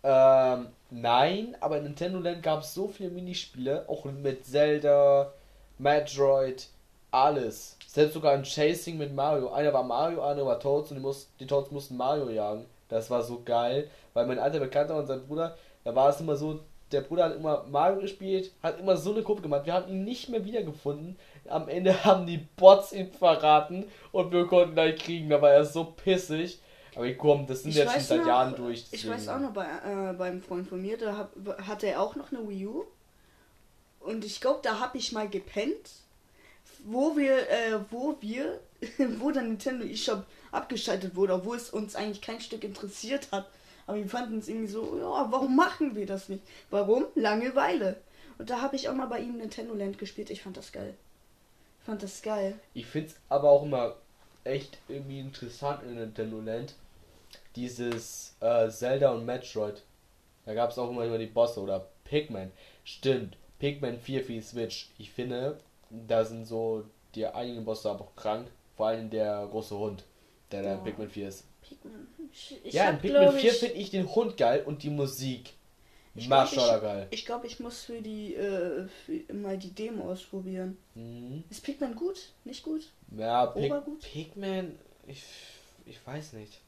Ähm, 0.04 0.68
nein, 0.90 1.56
aber 1.60 1.78
in 1.78 1.84
Nintendo 1.84 2.18
Land 2.18 2.42
gab 2.42 2.60
es 2.60 2.74
so 2.74 2.88
viele 2.88 3.08
Minispiele, 3.08 3.88
auch 3.88 4.04
mit 4.04 4.44
Zelda, 4.44 5.32
Metroid, 5.78 6.68
alles. 7.10 7.78
Selbst 7.86 8.12
sogar 8.12 8.34
ein 8.34 8.44
Chasing 8.44 8.98
mit 8.98 9.14
Mario. 9.14 9.50
Einer 9.50 9.72
war 9.72 9.82
Mario, 9.82 10.22
einer 10.22 10.44
war 10.44 10.60
Toads 10.60 10.90
und 10.90 10.98
die, 10.98 11.02
muss, 11.02 11.28
die 11.40 11.46
Toads 11.46 11.70
mussten 11.70 11.96
Mario 11.96 12.28
jagen. 12.28 12.66
Das 12.88 13.08
war 13.08 13.22
so 13.22 13.40
geil, 13.44 13.88
weil 14.12 14.26
mein 14.26 14.38
alter 14.38 14.60
Bekannter 14.60 14.96
und 14.96 15.06
sein 15.06 15.26
Bruder, 15.26 15.56
da 15.84 15.94
war 15.94 16.10
es 16.10 16.20
immer 16.20 16.36
so, 16.36 16.60
der 16.92 17.00
Bruder 17.00 17.24
hat 17.24 17.36
immer 17.36 17.64
Mario 17.70 18.00
gespielt, 18.00 18.52
hat 18.62 18.78
immer 18.78 18.96
so 18.96 19.12
eine 19.12 19.22
Gruppe 19.22 19.42
gemacht. 19.42 19.64
Wir 19.64 19.72
haben 19.72 19.90
ihn 19.90 20.04
nicht 20.04 20.28
mehr 20.28 20.44
wiedergefunden. 20.44 21.16
Am 21.48 21.68
Ende 21.68 22.04
haben 22.04 22.26
die 22.26 22.46
Bots 22.56 22.92
ihn 22.92 23.10
verraten 23.10 23.86
und 24.12 24.32
wir 24.32 24.46
konnten 24.46 24.78
ihn 24.78 24.96
kriegen. 24.96 25.30
Da 25.30 25.40
war 25.40 25.50
er 25.50 25.64
so 25.64 25.84
pissig. 25.84 26.58
Aber 26.96 27.12
komm, 27.14 27.46
das 27.46 27.62
sind 27.62 27.70
Ich 27.70 27.76
jetzt 27.76 27.92
schon 27.92 28.00
seit 28.02 28.18
noch- 28.20 28.26
Jahren 28.26 28.54
durch. 28.56 28.86
Ich 28.90 29.08
weiß 29.08 29.28
auch 29.28 29.40
noch 29.40 29.52
bei, 29.52 29.64
äh, 29.66 30.12
beim 30.14 30.42
Freund 30.42 30.68
von 30.68 30.80
mir, 30.80 30.96
da 30.96 31.16
hab, 31.16 31.32
hatte 31.66 31.86
er 31.86 32.00
auch 32.00 32.16
noch 32.16 32.32
eine 32.32 32.48
Wii 32.48 32.66
U. 32.66 32.84
Und 34.00 34.24
ich 34.24 34.40
glaube, 34.40 34.60
da 34.62 34.80
habe 34.80 34.98
ich 34.98 35.12
mal 35.12 35.28
gepennt, 35.28 35.90
wo 36.84 37.16
wir, 37.16 37.48
äh, 37.50 37.78
wo 37.90 38.16
wir, 38.20 38.60
wo 39.18 39.30
der 39.30 39.42
Nintendo 39.42 39.84
eShop 39.84 40.24
abgeschaltet 40.52 41.16
wurde, 41.16 41.34
obwohl 41.34 41.56
es 41.56 41.70
uns 41.70 41.96
eigentlich 41.96 42.20
kein 42.20 42.40
Stück 42.40 42.64
interessiert 42.64 43.28
hat. 43.32 43.48
Aber 43.86 43.96
wir 43.98 44.08
fanden 44.08 44.38
es 44.38 44.48
irgendwie 44.48 44.68
so, 44.68 44.96
ja, 44.98 45.26
warum 45.30 45.56
machen 45.56 45.94
wir 45.94 46.06
das 46.06 46.28
nicht? 46.28 46.42
Warum? 46.70 47.06
Langeweile. 47.14 47.96
Und 48.38 48.50
da 48.50 48.60
habe 48.60 48.76
ich 48.76 48.88
auch 48.88 48.94
mal 48.94 49.06
bei 49.06 49.20
ihm 49.20 49.36
Nintendo 49.36 49.74
Land 49.74 49.98
gespielt. 49.98 50.30
Ich 50.30 50.42
fand 50.42 50.56
das 50.56 50.72
geil. 50.72 50.94
Ich 51.80 51.86
fand 51.86 52.02
das 52.02 52.22
geil. 52.22 52.58
Ich 52.72 52.86
find's 52.86 53.14
aber 53.28 53.50
auch 53.50 53.62
immer 53.62 53.96
echt 54.44 54.78
irgendwie 54.88 55.20
interessant 55.20 55.82
in 55.82 55.94
Nintendo 55.96 56.40
Land. 56.40 56.74
Dieses 57.56 58.36
äh, 58.40 58.68
Zelda 58.68 59.12
und 59.12 59.24
Metroid. 59.24 59.82
Da 60.44 60.54
gab 60.54 60.70
es 60.70 60.78
auch 60.78 60.90
immer, 60.90 61.16
die 61.18 61.26
Bosse 61.26 61.60
oder 61.60 61.88
Pikmin. 62.04 62.50
Stimmt. 62.84 63.36
Pikmin 63.58 63.98
4 63.98 64.24
für 64.24 64.32
die 64.32 64.40
Switch. 64.42 64.90
Ich 64.98 65.10
finde, 65.10 65.58
da 65.90 66.24
sind 66.24 66.44
so 66.46 66.84
die 67.14 67.26
einigen 67.26 67.64
Bosse 67.64 67.90
aber 67.90 68.04
auch 68.04 68.16
krank. 68.16 68.48
Vor 68.76 68.88
allem 68.88 69.08
der 69.08 69.46
große 69.50 69.78
Hund, 69.78 70.04
der 70.50 70.62
da 70.62 70.72
in 70.72 70.78
Ja. 70.78 70.84
Pikmin 70.84 71.08
4 71.08 71.28
ist. 71.28 71.44
Pikmin. 71.62 72.08
Ich, 72.64 72.72
ja, 72.74 72.90
in 72.90 72.98
Pikmin 72.98 73.20
glaub 73.22 73.34
4 73.34 73.50
ich- 73.52 73.58
finde 73.58 73.74
ich 73.76 73.90
den 73.90 74.14
Hund 74.14 74.36
geil 74.36 74.62
und 74.66 74.82
die 74.82 74.90
Musik. 74.90 75.54
Ich 76.16 76.28
Maschallah 76.28 76.78
geil. 76.78 77.06
Ich 77.10 77.24
glaube, 77.26 77.46
ich 77.48 77.58
muss 77.58 77.82
für 77.84 78.00
die 78.00 78.34
äh, 78.34 78.86
für 79.04 79.32
mal 79.32 79.58
die 79.58 79.70
Demo 79.74 80.10
ausprobieren. 80.10 80.76
Mhm. 80.94 81.42
Ist 81.50 81.64
Pikmin 81.64 81.94
gut? 81.96 82.30
Nicht 82.44 82.62
gut? 82.62 82.92
Ja, 83.16 83.46
Pik 83.46 83.64
Obergut? 83.64 84.00
Pikmin, 84.00 84.78
ich, 85.08 85.24
ich 85.86 86.04
weiß 86.06 86.34
nicht. 86.34 86.60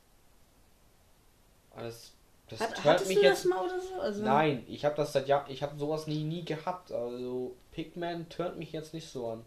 Alles, 1.76 2.12
das 2.48 2.60
Hat, 2.60 2.84
hört 2.84 3.06
mich 3.06 3.20
jetzt. 3.20 3.44
das 3.44 3.44
mal 3.44 3.64
oder 3.64 3.80
so? 3.80 4.00
Also, 4.00 4.22
Nein, 4.22 4.64
ich 4.68 4.84
habe 4.84 4.94
das 4.96 5.12
seit 5.12 5.28
Jahren, 5.28 5.50
ich 5.50 5.62
habe 5.62 5.78
sowas 5.78 6.06
nie, 6.06 6.24
nie 6.24 6.44
gehabt. 6.44 6.92
Also 6.92 7.54
Pikmin 7.72 8.28
turnt 8.28 8.58
mich 8.58 8.72
jetzt 8.72 8.94
nicht 8.94 9.08
so 9.08 9.28
an. 9.28 9.44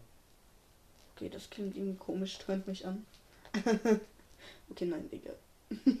Okay, 1.16 1.28
das 1.28 1.50
klingt 1.50 1.76
irgendwie 1.76 1.98
komisch, 1.98 2.38
tönt 2.38 2.66
mich 2.66 2.86
an. 2.86 3.04
okay, 4.70 4.86
nein, 4.86 5.08
egal. 5.10 5.36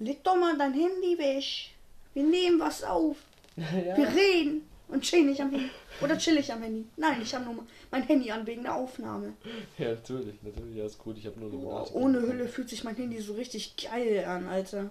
Leg 0.00 0.22
doch 0.22 0.36
mal 0.36 0.56
dein 0.56 0.74
Handy 0.74 1.18
weg. 1.18 1.72
Wir 2.14 2.22
nehmen 2.24 2.60
was 2.60 2.84
auf. 2.84 3.16
ja. 3.56 3.96
Wir 3.96 4.08
reden. 4.08 4.68
Und 4.88 5.02
chill 5.02 5.24
nicht 5.24 5.40
am 5.40 5.50
Handy. 5.50 5.68
Oder 6.00 6.16
chill 6.16 6.38
ich 6.38 6.50
am 6.52 6.62
Handy. 6.62 6.86
Nein, 6.96 7.20
ich 7.22 7.34
habe 7.34 7.44
nur 7.44 7.64
mein 7.90 8.02
Handy 8.04 8.30
an 8.30 8.46
wegen 8.46 8.62
der 8.62 8.74
Aufnahme. 8.74 9.34
ja, 9.76 9.90
natürlich, 9.90 10.42
natürlich, 10.42 10.76
ja, 10.76 10.86
ist 10.86 10.98
gut. 10.98 11.18
Ich 11.18 11.26
habe 11.26 11.38
nur 11.38 11.50
eine 11.50 11.58
Boah, 11.58 11.94
ohne. 11.94 12.20
Hülle 12.20 12.48
fühlt 12.48 12.68
sich 12.70 12.84
mein 12.84 12.96
Handy 12.96 13.20
so 13.20 13.34
richtig 13.34 13.74
geil 13.76 14.24
an, 14.26 14.46
Alter. 14.48 14.90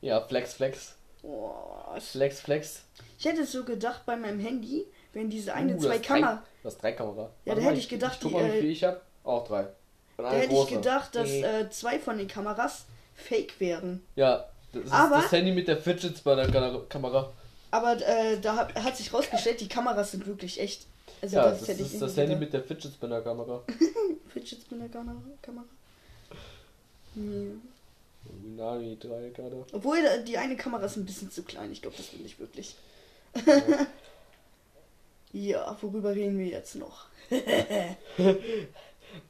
Ja, 0.00 0.20
Flex, 0.20 0.54
Flex, 0.54 0.96
Boah, 1.22 1.96
Flex, 2.00 2.40
Flex. 2.40 2.82
ich 3.18 3.24
hätte 3.24 3.44
so 3.46 3.64
gedacht, 3.64 4.02
bei 4.06 4.16
meinem 4.16 4.40
Handy, 4.40 4.86
wenn 5.12 5.30
diese 5.30 5.54
eine, 5.54 5.76
Uh, 5.76 5.80
zwei 5.80 5.98
das 5.98 6.06
Kamera. 6.06 6.42
Du 6.62 6.68
hast 6.68 6.82
drei 6.82 6.92
Kamera. 6.92 7.30
Ja, 7.44 7.54
da 7.54 7.60
hätte 7.60 7.78
ich 7.78 7.88
gedacht, 7.88 8.18
ich 8.22 8.28
die, 8.28 8.34
mal, 8.34 8.52
wie 8.52 8.60
viel 8.60 8.70
ich 8.70 8.84
habe. 8.84 9.00
Auch 9.24 9.46
drei. 9.46 9.68
Da 10.16 10.32
hätte 10.32 10.48
große. 10.48 10.70
ich 10.70 10.76
gedacht, 10.76 11.14
dass 11.14 11.30
äh, 11.30 11.70
zwei 11.70 11.98
von 12.00 12.18
den 12.18 12.26
Kameras 12.26 12.86
fake 13.14 13.58
wären. 13.60 14.02
Ja, 14.16 14.48
das 14.72 14.84
ist 14.84 14.92
Aber- 14.92 15.16
das 15.16 15.30
Handy 15.32 15.52
mit 15.52 15.68
der 15.68 15.76
Fidget 15.76 16.18
Spinner 16.18 16.48
Kamera. 16.88 17.32
Aber 17.70 18.00
äh, 18.06 18.38
da 18.40 18.56
hat, 18.56 18.74
hat 18.74 18.96
sich 18.96 19.12
rausgestellt, 19.12 19.60
die 19.60 19.68
Kameras 19.68 20.12
sind 20.12 20.26
wirklich 20.26 20.60
echt. 20.60 20.86
Also 21.20 21.36
Ja, 21.36 21.50
das, 21.50 21.60
das, 21.60 21.80
ist 21.80 21.94
nie 21.94 22.00
das 22.00 22.16
Handy 22.16 22.36
mit 22.36 22.52
der 22.52 22.62
Fidget 22.62 22.92
Spinner 22.92 23.20
Kamera. 23.20 23.62
Fidget 24.28 24.60
Spinner 24.60 24.88
Kamera. 24.88 25.20
Kamera. 25.42 25.64
Nee. 27.14 27.50
Nani 28.56 28.98
3 28.98 29.30
gerade. 29.30 29.64
Obwohl 29.72 29.98
äh, 29.98 30.22
die 30.24 30.38
eine 30.38 30.56
Kamera 30.56 30.84
ist 30.84 30.96
ein 30.96 31.06
bisschen 31.06 31.30
zu 31.30 31.42
klein. 31.42 31.72
Ich 31.72 31.82
glaube, 31.82 31.96
das 31.96 32.12
will 32.12 32.24
ich 32.24 32.38
wirklich. 32.38 32.76
ja, 35.32 35.76
worüber 35.80 36.14
reden 36.14 36.38
wir 36.38 36.46
jetzt 36.46 36.76
noch? 36.76 37.06
dein 37.30 37.96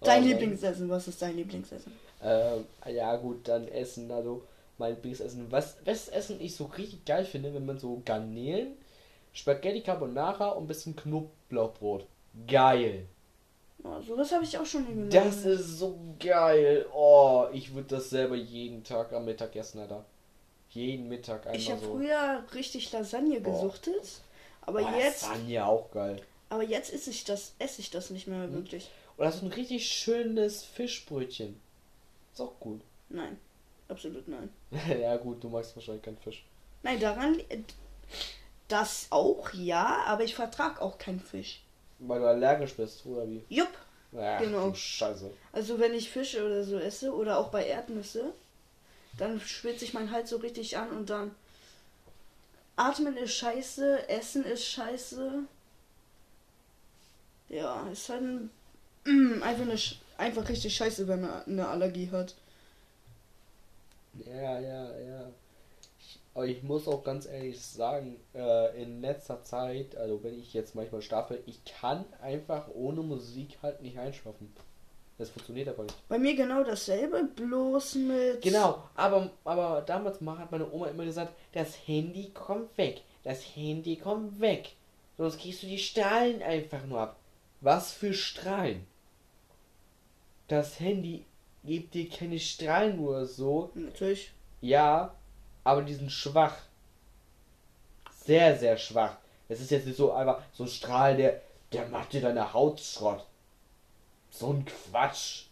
Oh, 0.00 0.26
Lieblingsessen, 0.26 0.88
was 0.88 1.08
ist 1.08 1.22
dein 1.22 1.36
Lieblingsessen? 1.36 1.92
Ähm, 2.22 2.64
ja 2.92 3.16
gut, 3.16 3.46
dann 3.48 3.68
Essen, 3.68 4.10
also 4.10 4.42
mein 4.78 4.94
Lieblingsessen. 4.94 5.50
Was, 5.50 5.76
was 5.84 6.08
Essen 6.08 6.40
ich 6.40 6.54
so 6.54 6.64
richtig 6.66 7.04
geil 7.04 7.24
finde, 7.24 7.52
wenn 7.54 7.66
man 7.66 7.78
so 7.78 8.00
Garnelen, 8.04 8.76
Spaghetti 9.32 9.82
Carbonara 9.82 10.50
und 10.50 10.64
ein 10.64 10.68
bisschen 10.68 10.96
Knoblauchbrot. 10.96 12.06
Geil. 12.46 13.06
Oh, 13.84 14.00
sowas 14.00 14.32
habe 14.32 14.44
ich 14.44 14.58
auch 14.58 14.66
schon 14.66 14.86
genommen. 14.86 15.10
Das 15.10 15.44
ist 15.44 15.78
so 15.78 15.98
geil. 16.18 16.86
Oh, 16.92 17.46
ich 17.52 17.72
würde 17.74 17.88
das 17.96 18.10
selber 18.10 18.34
jeden 18.36 18.82
Tag 18.82 19.12
am 19.12 19.24
Mittag 19.24 19.54
essen, 19.54 19.80
Alter. 19.80 20.04
Jeden 20.70 21.08
Mittag 21.08 21.46
einmal 21.46 21.56
Ich 21.56 21.70
habe 21.70 21.80
so. 21.80 21.92
früher 21.94 22.44
richtig 22.54 22.90
Lasagne 22.92 23.40
Boah. 23.40 23.52
gesuchtet, 23.52 24.20
aber 24.62 24.82
Boah, 24.82 24.92
jetzt, 24.98 25.22
Lasagne 25.22 25.64
auch 25.64 25.90
geil. 25.92 26.20
aber 26.50 26.62
jetzt 26.64 26.92
esse 26.92 27.10
ich 27.10 27.24
das, 27.24 27.54
esse 27.58 27.80
ich 27.80 27.90
das 27.90 28.10
nicht 28.10 28.26
mehr 28.26 28.46
Mhm. 28.48 28.52
wirklich. 28.54 28.90
Oder 29.16 29.32
so 29.32 29.46
ein 29.46 29.52
richtig 29.52 29.86
schönes 29.90 30.62
Fischbrötchen. 30.64 31.58
Ist 32.32 32.40
auch 32.40 32.58
gut. 32.60 32.80
Nein, 33.08 33.38
absolut 33.88 34.28
nein. 34.28 34.50
ja 35.00 35.16
gut, 35.16 35.42
du 35.42 35.48
magst 35.48 35.74
wahrscheinlich 35.76 36.02
keinen 36.02 36.18
Fisch. 36.18 36.44
Nein, 36.82 37.00
daran, 37.00 37.36
das 38.68 39.06
auch 39.10 39.52
ja, 39.52 40.04
aber 40.06 40.24
ich 40.24 40.34
vertrag 40.34 40.80
auch 40.80 40.98
keinen 40.98 41.20
Fisch. 41.20 41.62
Weil 41.98 42.20
du 42.20 42.28
allergisch 42.28 42.74
bist, 42.74 43.04
oder 43.06 43.28
wie? 43.28 43.42
Jupp. 43.48 43.70
Ach, 44.16 44.40
Genau. 44.40 44.72
Scheiße. 44.72 45.30
Also 45.52 45.78
wenn 45.78 45.94
ich 45.94 46.10
Fische 46.10 46.44
oder 46.44 46.62
so 46.64 46.78
esse 46.78 47.12
oder 47.12 47.38
auch 47.38 47.48
bei 47.48 47.66
Erdnüsse, 47.66 48.32
dann 49.16 49.40
schwitzt 49.40 49.80
sich 49.80 49.94
mein 49.94 50.10
Hals 50.10 50.30
so 50.30 50.36
richtig 50.36 50.76
an 50.76 50.90
und 50.90 51.10
dann 51.10 51.34
atmen 52.76 53.16
ist 53.16 53.34
scheiße, 53.34 54.08
essen 54.08 54.44
ist 54.44 54.64
scheiße. 54.64 55.42
Ja, 57.48 57.88
ist 57.90 58.08
halt 58.08 58.22
ein, 58.22 58.50
mm, 59.04 59.42
einfach, 59.42 59.62
eine, 59.62 59.78
einfach 60.16 60.48
richtig 60.48 60.76
scheiße, 60.76 61.08
wenn 61.08 61.22
man 61.22 61.42
eine 61.44 61.68
Allergie 61.68 62.10
hat. 62.10 62.34
Ja, 64.26 64.58
ja, 64.60 64.98
ja. 64.98 65.30
Ich, 65.98 66.20
aber 66.34 66.46
ich 66.46 66.62
muss 66.62 66.86
auch 66.88 67.02
ganz 67.02 67.26
ehrlich 67.26 67.60
sagen, 67.60 68.20
äh, 68.34 68.82
in 68.82 69.00
letzter 69.00 69.42
Zeit, 69.44 69.96
also 69.96 70.22
wenn 70.22 70.38
ich 70.38 70.54
jetzt 70.54 70.74
manchmal 70.74 71.02
schlafe, 71.02 71.40
ich 71.46 71.64
kann 71.64 72.04
einfach 72.22 72.68
ohne 72.74 73.02
Musik 73.02 73.58
halt 73.62 73.82
nicht 73.82 73.98
einschlafen. 73.98 74.52
Das 75.18 75.30
funktioniert 75.30 75.68
aber 75.68 75.82
nicht. 75.82 76.08
Bei 76.08 76.18
mir 76.18 76.36
genau 76.36 76.62
dasselbe, 76.62 77.24
bloß 77.24 77.96
mit. 77.96 78.42
Genau, 78.42 78.84
aber, 78.94 79.30
aber 79.44 79.82
damals 79.82 80.20
mal 80.20 80.38
hat 80.38 80.52
meine 80.52 80.70
Oma 80.70 80.86
immer 80.86 81.04
gesagt, 81.04 81.34
das 81.52 81.74
Handy 81.88 82.30
kommt 82.30 82.78
weg. 82.78 83.02
Das 83.24 83.40
Handy 83.56 83.96
kommt 83.96 84.40
weg. 84.40 84.76
Sonst 85.16 85.40
kriegst 85.40 85.64
du 85.64 85.66
die 85.66 85.78
Strahlen 85.78 86.40
einfach 86.40 86.86
nur 86.86 87.00
ab. 87.00 87.16
Was 87.60 87.92
für 87.92 88.14
Strahlen? 88.14 88.86
Das 90.46 90.78
Handy 90.78 91.24
gibt 91.68 91.94
dir 91.94 92.08
keine 92.08 92.38
Strahlen 92.38 92.98
oder 92.98 93.26
so. 93.26 93.70
Natürlich. 93.74 94.32
Ja, 94.60 95.14
aber 95.64 95.82
die 95.82 95.94
sind 95.94 96.10
schwach. 96.10 96.56
Sehr, 98.24 98.56
sehr 98.58 98.76
schwach. 98.76 99.16
Es 99.48 99.60
ist 99.60 99.70
jetzt 99.70 99.86
nicht 99.86 99.96
so 99.96 100.12
einfach 100.12 100.42
so 100.52 100.64
ein 100.64 100.68
Strahl, 100.68 101.16
der, 101.16 101.40
der 101.72 101.86
macht 101.88 102.12
dir 102.12 102.20
deine 102.20 102.52
Haut 102.52 102.80
Schrott. 102.80 103.24
So 104.30 104.50
ein 104.52 104.64
Quatsch. 104.64 105.44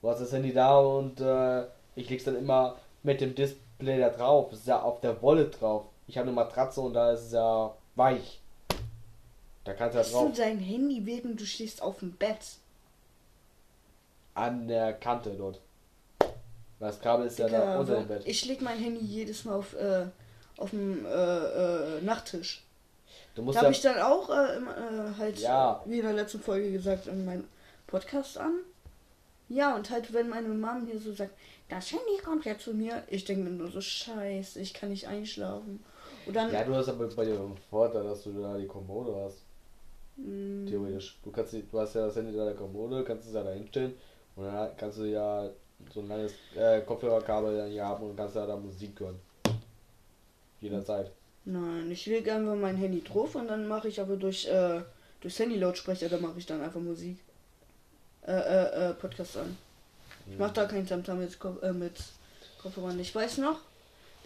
Du 0.00 0.08
hast 0.08 0.20
das 0.20 0.32
Handy 0.32 0.52
da 0.52 0.78
und 0.78 1.20
äh, 1.20 1.64
ich 1.96 2.08
leg's 2.10 2.24
dann 2.24 2.36
immer 2.36 2.76
mit 3.02 3.20
dem 3.20 3.34
Display 3.34 3.98
da 3.98 4.10
drauf. 4.10 4.52
Es 4.52 4.60
ist 4.60 4.68
ja 4.68 4.80
auf 4.82 5.00
der 5.00 5.20
Wolle 5.22 5.46
drauf. 5.48 5.86
Ich 6.06 6.16
habe 6.18 6.26
eine 6.28 6.34
Matratze 6.34 6.80
und 6.80 6.94
da 6.94 7.12
ist 7.12 7.22
es 7.26 7.32
ja 7.32 7.74
weich. 7.94 8.40
Da 9.64 9.74
kannst 9.74 9.94
du 9.94 9.98
ja 9.98 10.04
Hast 10.04 10.12
du 10.12 10.18
drauf. 10.18 10.32
dein 10.36 10.58
Handy, 10.58 11.04
während 11.06 11.40
du 11.40 11.46
stehst 11.46 11.82
auf 11.82 12.00
dem 12.00 12.12
Bett? 12.12 12.38
An 14.34 14.66
der 14.68 14.94
Kante 14.94 15.30
dort. 15.30 15.60
Das 16.80 17.00
Kabel 17.00 17.26
ist 17.26 17.38
ja 17.38 17.48
da 17.48 17.60
Digga, 17.60 17.78
unter 17.80 17.94
dem 17.96 18.08
Bett. 18.08 18.22
Ich 18.26 18.44
leg 18.46 18.60
mein 18.60 18.78
Handy 18.78 19.04
jedes 19.04 19.44
Mal 19.44 19.54
auf, 19.54 19.74
äh, 19.74 20.06
auf 20.56 20.70
dem 20.70 21.04
äh, 21.06 21.08
äh, 21.08 22.00
Nachttisch. 22.02 22.64
Du 23.34 23.42
musst 23.42 23.56
Da 23.56 23.60
ja. 23.60 23.64
habe 23.66 23.74
ich 23.74 23.80
dann 23.82 23.98
auch 24.00 24.28
äh, 24.30 24.56
im, 24.56 24.66
äh, 24.66 25.14
halt, 25.18 25.38
Ja. 25.38 25.82
wie 25.86 25.98
in 25.98 26.04
der 26.04 26.14
letzten 26.14 26.40
Folge 26.40 26.72
gesagt, 26.72 27.06
in 27.06 27.24
meinem 27.24 27.44
Podcast 27.86 28.36
an. 28.38 28.52
Ja, 29.48 29.76
und 29.76 29.90
halt, 29.90 30.12
wenn 30.12 30.28
meine 30.28 30.48
Mom 30.48 30.86
hier 30.90 30.98
so 30.98 31.12
sagt, 31.12 31.32
das 31.68 31.92
Handy 31.92 32.20
kommt 32.24 32.44
ja 32.46 32.58
zu 32.58 32.74
mir, 32.74 33.02
ich 33.08 33.24
denke 33.24 33.44
mir 33.44 33.50
nur 33.50 33.70
so, 33.70 33.80
scheiße, 33.80 34.58
ich 34.60 34.74
kann 34.74 34.88
nicht 34.88 35.06
einschlafen. 35.06 35.84
Und 36.26 36.34
dann, 36.34 36.52
Ja, 36.52 36.64
du 36.64 36.74
hast 36.74 36.88
aber 36.88 37.06
bei 37.08 37.24
dir 37.24 37.34
einen 37.34 37.56
Vorteil, 37.70 38.04
dass 38.04 38.22
du 38.24 38.32
da 38.32 38.56
die 38.56 38.66
Kommode 38.66 39.14
hast. 39.24 39.38
Mm, 40.16 40.66
Theoretisch. 40.66 41.18
Du 41.24 41.30
kannst 41.30 41.52
du 41.54 41.80
hast 41.80 41.94
ja 41.94 42.06
das 42.06 42.16
Handy 42.16 42.36
da 42.36 42.44
der 42.44 42.54
Kommode, 42.54 43.04
kannst 43.04 43.28
es 43.28 43.34
ja 43.34 43.42
da 43.42 43.50
hinstellen 43.52 43.94
und 44.36 44.44
dann 44.44 44.76
kannst 44.76 44.98
du 44.98 45.04
ja 45.04 45.48
so 45.92 46.00
ein 46.00 46.08
langes 46.08 46.32
äh, 46.56 46.80
Kopfhörerkabel 46.82 47.56
dann 47.56 47.70
hier 47.70 47.84
haben 47.84 48.04
und 48.04 48.16
kannst 48.16 48.36
ja 48.36 48.46
da 48.46 48.56
Musik 48.56 48.98
hören. 49.00 49.18
Jederzeit. 50.60 51.10
Nein, 51.44 51.90
ich 51.90 52.06
lege 52.06 52.32
einfach 52.32 52.54
mein 52.54 52.76
Handy 52.76 53.02
drauf 53.02 53.34
und 53.34 53.48
dann 53.48 53.66
mache 53.66 53.88
ich 53.88 54.00
aber 54.00 54.16
durch, 54.16 54.46
äh, 54.46 54.80
durchs 55.20 55.38
Handy-Lautsprecher, 55.40 56.08
da 56.08 56.18
mache 56.18 56.38
ich 56.38 56.46
dann 56.46 56.60
einfach 56.62 56.80
Musik. 56.80 57.18
Äh, 58.24 58.32
äh, 58.32 58.90
äh, 58.90 58.94
Podcast 58.94 59.36
an. 59.38 59.56
Ich 60.30 60.38
mache 60.38 60.52
da 60.52 60.66
kein 60.66 60.86
Tamtam 60.86 61.18
mit, 61.18 61.36
Kopf- 61.40 61.60
äh, 61.64 61.72
mit 61.72 61.94
Kopfhörern. 62.62 63.00
Ich 63.00 63.12
weiß 63.12 63.38
noch, 63.38 63.58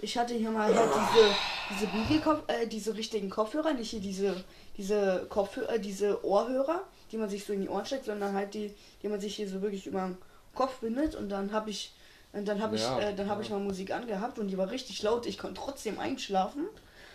ich 0.02 0.18
hatte 0.18 0.34
hier 0.34 0.50
mal 0.50 0.74
halt 0.74 0.90
diese, 0.94 1.34
diese 1.70 1.86
Google-Kopf, 1.86 2.42
äh, 2.48 2.66
diese 2.66 2.94
richtigen 2.94 3.30
Kopfhörer, 3.30 3.72
nicht 3.72 3.88
hier 3.88 4.00
diese, 4.00 4.44
diese 4.76 5.24
Kopfhörer, 5.30 5.76
äh, 5.76 5.80
diese 5.80 6.22
Ohrhörer, 6.22 6.82
die 7.12 7.16
man 7.18 7.28
sich 7.28 7.44
so 7.44 7.52
in 7.52 7.62
die 7.62 7.68
Ohren 7.68 7.86
steckt, 7.86 8.06
sondern 8.06 8.34
halt 8.34 8.54
die, 8.54 8.74
die 9.02 9.08
man 9.08 9.20
sich 9.20 9.36
hier 9.36 9.48
so 9.48 9.62
wirklich 9.62 9.86
über 9.86 10.00
den 10.06 10.18
Kopf 10.54 10.80
bindet 10.80 11.14
und 11.14 11.28
dann 11.28 11.52
habe 11.52 11.70
ich, 11.70 11.92
und 12.32 12.46
dann 12.46 12.60
habe 12.60 12.76
Ja, 12.76 12.98
ich, 12.98 13.04
äh, 13.04 13.14
dann 13.14 13.28
habe 13.28 13.40
ja. 13.40 13.46
ich 13.46 13.50
mal 13.50 13.60
Musik 13.60 13.92
angehabt 13.92 14.38
und 14.38 14.48
die 14.48 14.58
war 14.58 14.70
richtig 14.70 15.02
laut. 15.02 15.26
Ich 15.26 15.38
konnte 15.38 15.60
trotzdem 15.60 15.98
einschlafen 15.98 16.66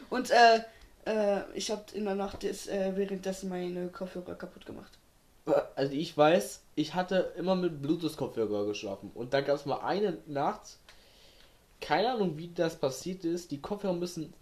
und 0.10 0.32
äh, 0.32 0.62
äh, 1.06 1.42
ich 1.54 1.72
habe 1.72 1.84
in 1.94 2.06
der 2.06 2.16
Nacht 2.16 2.44
des, 2.44 2.68
äh, 2.68 2.94
währenddessen 2.96 3.50
meine 3.50 3.90
Kopfhörer 3.90 4.36
kaputt 4.36 4.66
gemacht. 4.66 4.98
Also 5.76 5.94
ich 5.94 6.16
weiß, 6.16 6.62
ich 6.76 6.94
hatte 6.94 7.34
immer 7.38 7.56
mit 7.56 7.82
Bluetooth-Kopfhörer 7.82 8.66
geschlafen. 8.66 9.12
Und 9.14 9.34
da 9.34 9.42
gab 9.42 9.56
es 9.56 9.66
mal 9.66 9.80
eine 9.82 10.18
Nacht, 10.28 10.78
keine 11.82 12.12
Ahnung 12.12 12.38
wie 12.38 12.50
das 12.54 12.76
passiert 12.78 13.26
ist, 13.26 13.50
die 13.52 13.60
Kopfhörer 13.60 13.94
müssen, 13.94 14.34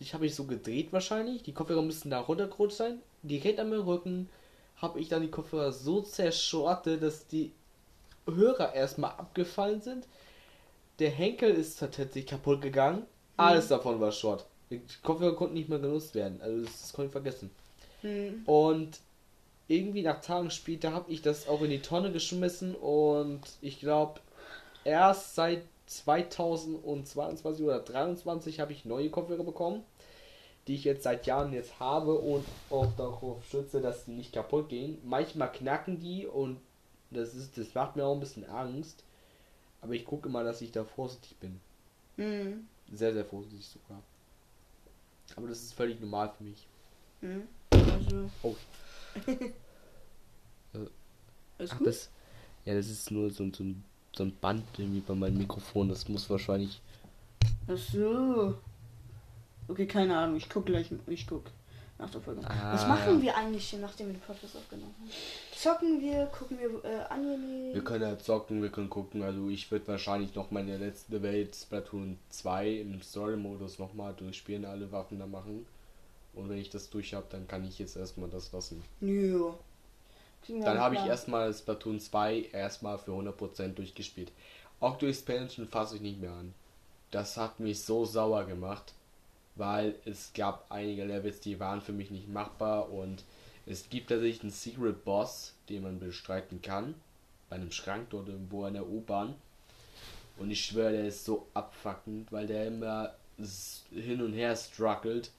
ich 0.00 0.14
habe 0.14 0.24
mich 0.24 0.34
so 0.34 0.44
gedreht 0.44 0.92
wahrscheinlich, 0.92 1.42
die 1.44 1.54
Kopfhörer 1.54 1.82
müssen 1.82 2.10
da 2.10 2.20
runtergerutscht 2.20 2.76
sein. 2.76 3.00
Direkt 3.22 3.60
an 3.60 3.70
meinem 3.70 3.82
Rücken 3.82 4.28
habe 4.80 5.00
ich 5.00 5.08
dann 5.08 5.22
die 5.22 5.30
Kopfhörer 5.30 5.72
so 5.72 6.02
zerschortet, 6.02 7.02
dass 7.02 7.26
die 7.26 7.52
Hörer 8.26 8.74
erstmal 8.74 9.10
abgefallen 9.12 9.80
sind. 9.80 10.06
Der 10.98 11.10
Henkel 11.10 11.50
ist 11.50 11.78
tatsächlich 11.78 12.26
kaputt 12.26 12.60
gegangen. 12.60 13.06
Alles 13.36 13.68
davon 13.68 14.00
war 14.00 14.12
Short. 14.12 14.46
Die 14.70 14.80
Kopfhörer 15.02 15.36
konnten 15.36 15.54
nicht 15.54 15.68
mehr 15.68 15.78
genutzt 15.78 16.14
werden. 16.14 16.40
Also 16.42 16.64
das, 16.64 16.80
das 16.80 16.92
konnte 16.92 17.06
ich 17.06 17.12
vergessen. 17.12 17.50
Hm. 18.02 18.42
Und 18.46 19.00
irgendwie 19.68 20.02
nach 20.02 20.20
Tagen 20.20 20.50
später 20.50 20.92
habe 20.92 21.10
ich 21.12 21.22
das 21.22 21.48
auch 21.48 21.62
in 21.62 21.70
die 21.70 21.82
Tonne 21.82 22.10
geschmissen 22.10 22.74
und 22.74 23.40
ich 23.60 23.80
glaube, 23.80 24.20
erst 24.84 25.34
seit 25.34 25.62
2022 25.86 27.64
oder 27.64 27.84
2023 27.84 28.60
habe 28.60 28.72
ich 28.72 28.84
neue 28.84 29.10
Kopfhörer 29.10 29.44
bekommen, 29.44 29.84
die 30.68 30.74
ich 30.74 30.84
jetzt 30.84 31.02
seit 31.02 31.26
Jahren 31.26 31.52
jetzt 31.52 31.80
habe 31.80 32.14
und 32.14 32.44
auch 32.70 32.94
darauf 32.96 33.44
schütze, 33.46 33.80
dass 33.80 34.04
die 34.04 34.12
nicht 34.12 34.32
kaputt 34.32 34.68
gehen. 34.68 34.98
Manchmal 35.04 35.50
knacken 35.50 35.98
die 35.98 36.26
und 36.26 36.60
das 37.10 37.34
ist, 37.34 37.56
das 37.58 37.74
macht 37.74 37.96
mir 37.96 38.04
auch 38.04 38.14
ein 38.14 38.20
bisschen 38.20 38.44
Angst. 38.48 39.02
Aber 39.80 39.94
ich 39.94 40.04
gucke 40.04 40.28
immer, 40.28 40.44
dass 40.44 40.60
ich 40.60 40.70
da 40.72 40.84
vorsichtig 40.84 41.36
bin. 41.38 41.60
Hm. 42.16 42.66
Sehr, 42.92 43.12
sehr 43.14 43.24
vorsichtig 43.24 43.64
sogar. 43.66 44.02
Aber 45.36 45.48
das 45.48 45.62
ist 45.62 45.72
völlig 45.74 46.00
normal 46.00 46.32
für 46.36 46.44
mich. 46.44 46.66
Hm. 47.20 47.42
Also. 47.70 48.30
Oh. 48.42 48.54
Alles 51.58 51.70
Ach, 51.72 51.78
gut? 51.78 51.86
das, 51.86 52.10
ja, 52.64 52.74
das 52.74 52.88
ist 52.88 53.10
nur 53.10 53.30
so, 53.30 53.42
ein- 53.44 53.52
so, 53.54 53.64
so 54.16 54.24
ein 54.24 54.36
Band 54.40 54.64
irgendwie 54.76 55.00
bei 55.00 55.14
meinem 55.14 55.38
Mikrofon. 55.38 55.88
Das 55.88 56.08
muss 56.08 56.28
wahrscheinlich. 56.30 56.80
Ach 57.66 57.76
so. 57.76 58.54
Okay, 59.68 59.86
keine 59.86 60.16
Ahnung. 60.16 60.36
Ich 60.36 60.48
guck 60.48 60.66
gleich. 60.66 60.90
Ich 61.06 61.26
guck 61.26 61.44
nach 61.98 62.10
der 62.10 62.20
Folge. 62.20 62.40
Ah, 62.44 62.72
Was 62.72 62.86
machen 62.86 63.16
ja. 63.16 63.22
wir 63.22 63.36
eigentlich 63.36 63.68
hier, 63.68 63.80
nachdem 63.80 64.06
wir 64.06 64.14
den 64.14 64.20
Podcast 64.20 64.56
aufgenommen 64.56 64.94
haben? 64.98 65.10
Zocken 65.52 66.00
wir, 66.00 66.26
gucken 66.26 66.58
wir 66.58 66.84
äh, 66.84 67.02
Anime. 67.10 67.74
Wir 67.74 67.82
können 67.82 68.02
ja 68.02 68.18
zocken, 68.18 68.62
wir 68.62 68.70
können 68.70 68.88
gucken. 68.88 69.22
Also, 69.22 69.48
ich 69.48 69.70
würde 69.70 69.88
wahrscheinlich 69.88 70.34
noch 70.34 70.50
meine 70.50 70.76
letzte 70.76 71.22
Welt 71.22 71.56
Splatoon 71.56 72.18
2 72.30 72.70
im 72.70 73.02
Story-Modus 73.02 73.78
nochmal 73.78 74.14
durchspielen, 74.14 74.64
alle 74.64 74.90
Waffen 74.92 75.18
da 75.18 75.26
machen. 75.26 75.66
Und 76.34 76.48
wenn 76.48 76.58
ich 76.58 76.70
das 76.70 76.88
durch 76.88 77.14
habe, 77.14 77.26
dann 77.30 77.48
kann 77.48 77.66
ich 77.66 77.78
jetzt 77.80 77.96
erstmal 77.96 78.30
das 78.30 78.52
lassen. 78.52 78.84
Wir 79.00 79.54
Dann 80.46 80.78
habe 80.78 80.94
ich 80.94 81.04
erstmal 81.04 81.52
Splatoon 81.52 81.98
2 81.98 82.50
erstmal 82.52 82.98
für 82.98 83.10
100% 83.10 83.74
durchgespielt. 83.74 84.30
Octo 84.78 85.06
Expansion 85.06 85.66
fasse 85.66 85.96
ich 85.96 86.02
nicht 86.02 86.20
mehr 86.20 86.30
an. 86.30 86.54
Das 87.10 87.36
hat 87.36 87.58
mich 87.58 87.82
so 87.82 88.04
sauer 88.04 88.44
gemacht, 88.44 88.92
weil 89.58 89.96
es 90.04 90.32
gab 90.34 90.66
einige 90.70 91.04
Levels, 91.04 91.40
die 91.40 91.60
waren 91.60 91.82
für 91.82 91.92
mich 91.92 92.10
nicht 92.10 92.28
machbar 92.28 92.90
und 92.90 93.24
es 93.66 93.90
gibt 93.90 94.08
tatsächlich 94.08 94.42
einen 94.42 94.50
Secret 94.52 95.04
Boss, 95.04 95.54
den 95.68 95.82
man 95.82 95.98
bestreiten 95.98 96.62
kann. 96.62 96.94
Bei 97.50 97.56
einem 97.56 97.70
Schrank 97.72 98.08
dort 98.10 98.28
irgendwo 98.28 98.66
in 98.66 98.74
der 98.74 98.86
U-Bahn. 98.88 99.34
Und 100.38 100.50
ich 100.50 100.64
schwöre, 100.64 100.92
der 100.92 101.06
ist 101.08 101.24
so 101.24 101.46
abfuckend, 101.54 102.30
weil 102.32 102.46
der 102.46 102.66
immer 102.68 103.14
hin 103.92 104.22
und 104.22 104.32
her 104.32 104.54
struggelt. 104.56 105.30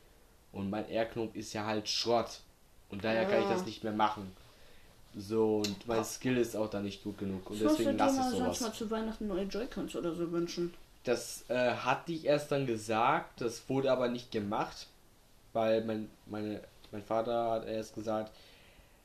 Und 0.51 0.69
mein 0.69 0.87
R-Knopf 0.89 1.35
ist 1.35 1.53
ja 1.53 1.65
halt 1.65 1.87
Schrott. 1.87 2.41
Und 2.89 3.03
daher 3.03 3.25
kann 3.25 3.39
ich 3.41 3.45
Ah. 3.47 3.53
das 3.53 3.65
nicht 3.65 3.83
mehr 3.83 3.93
machen. 3.93 4.31
So, 5.15 5.57
und 5.57 5.87
mein 5.87 6.03
Skill 6.03 6.37
ist 6.37 6.55
auch 6.55 6.69
da 6.69 6.81
nicht 6.81 7.03
gut 7.03 7.17
genug. 7.17 7.49
Und 7.49 7.55
Ich 7.57 7.63
deswegen 7.63 7.97
lasse 7.97 8.19
ich 8.21 8.37
sowas. 8.37 8.61
mal 8.61 8.73
zu 8.73 8.89
Weihnachten 8.91 9.27
neue 9.27 9.43
Joy-Cons 9.45 9.95
oder 9.95 10.13
so 10.13 10.31
wünschen. 10.31 10.73
Das 11.03 11.49
äh, 11.49 11.71
hatte 11.71 12.11
ich 12.11 12.25
erst 12.25 12.51
dann 12.51 12.67
gesagt, 12.67 13.41
das 13.41 13.67
wurde 13.69 13.91
aber 13.91 14.09
nicht 14.09 14.31
gemacht, 14.31 14.87
weil 15.53 15.83
mein, 15.83 16.09
meine, 16.25 16.61
mein 16.91 17.03
Vater 17.03 17.51
hat 17.51 17.67
erst 17.67 17.95
gesagt, 17.95 18.31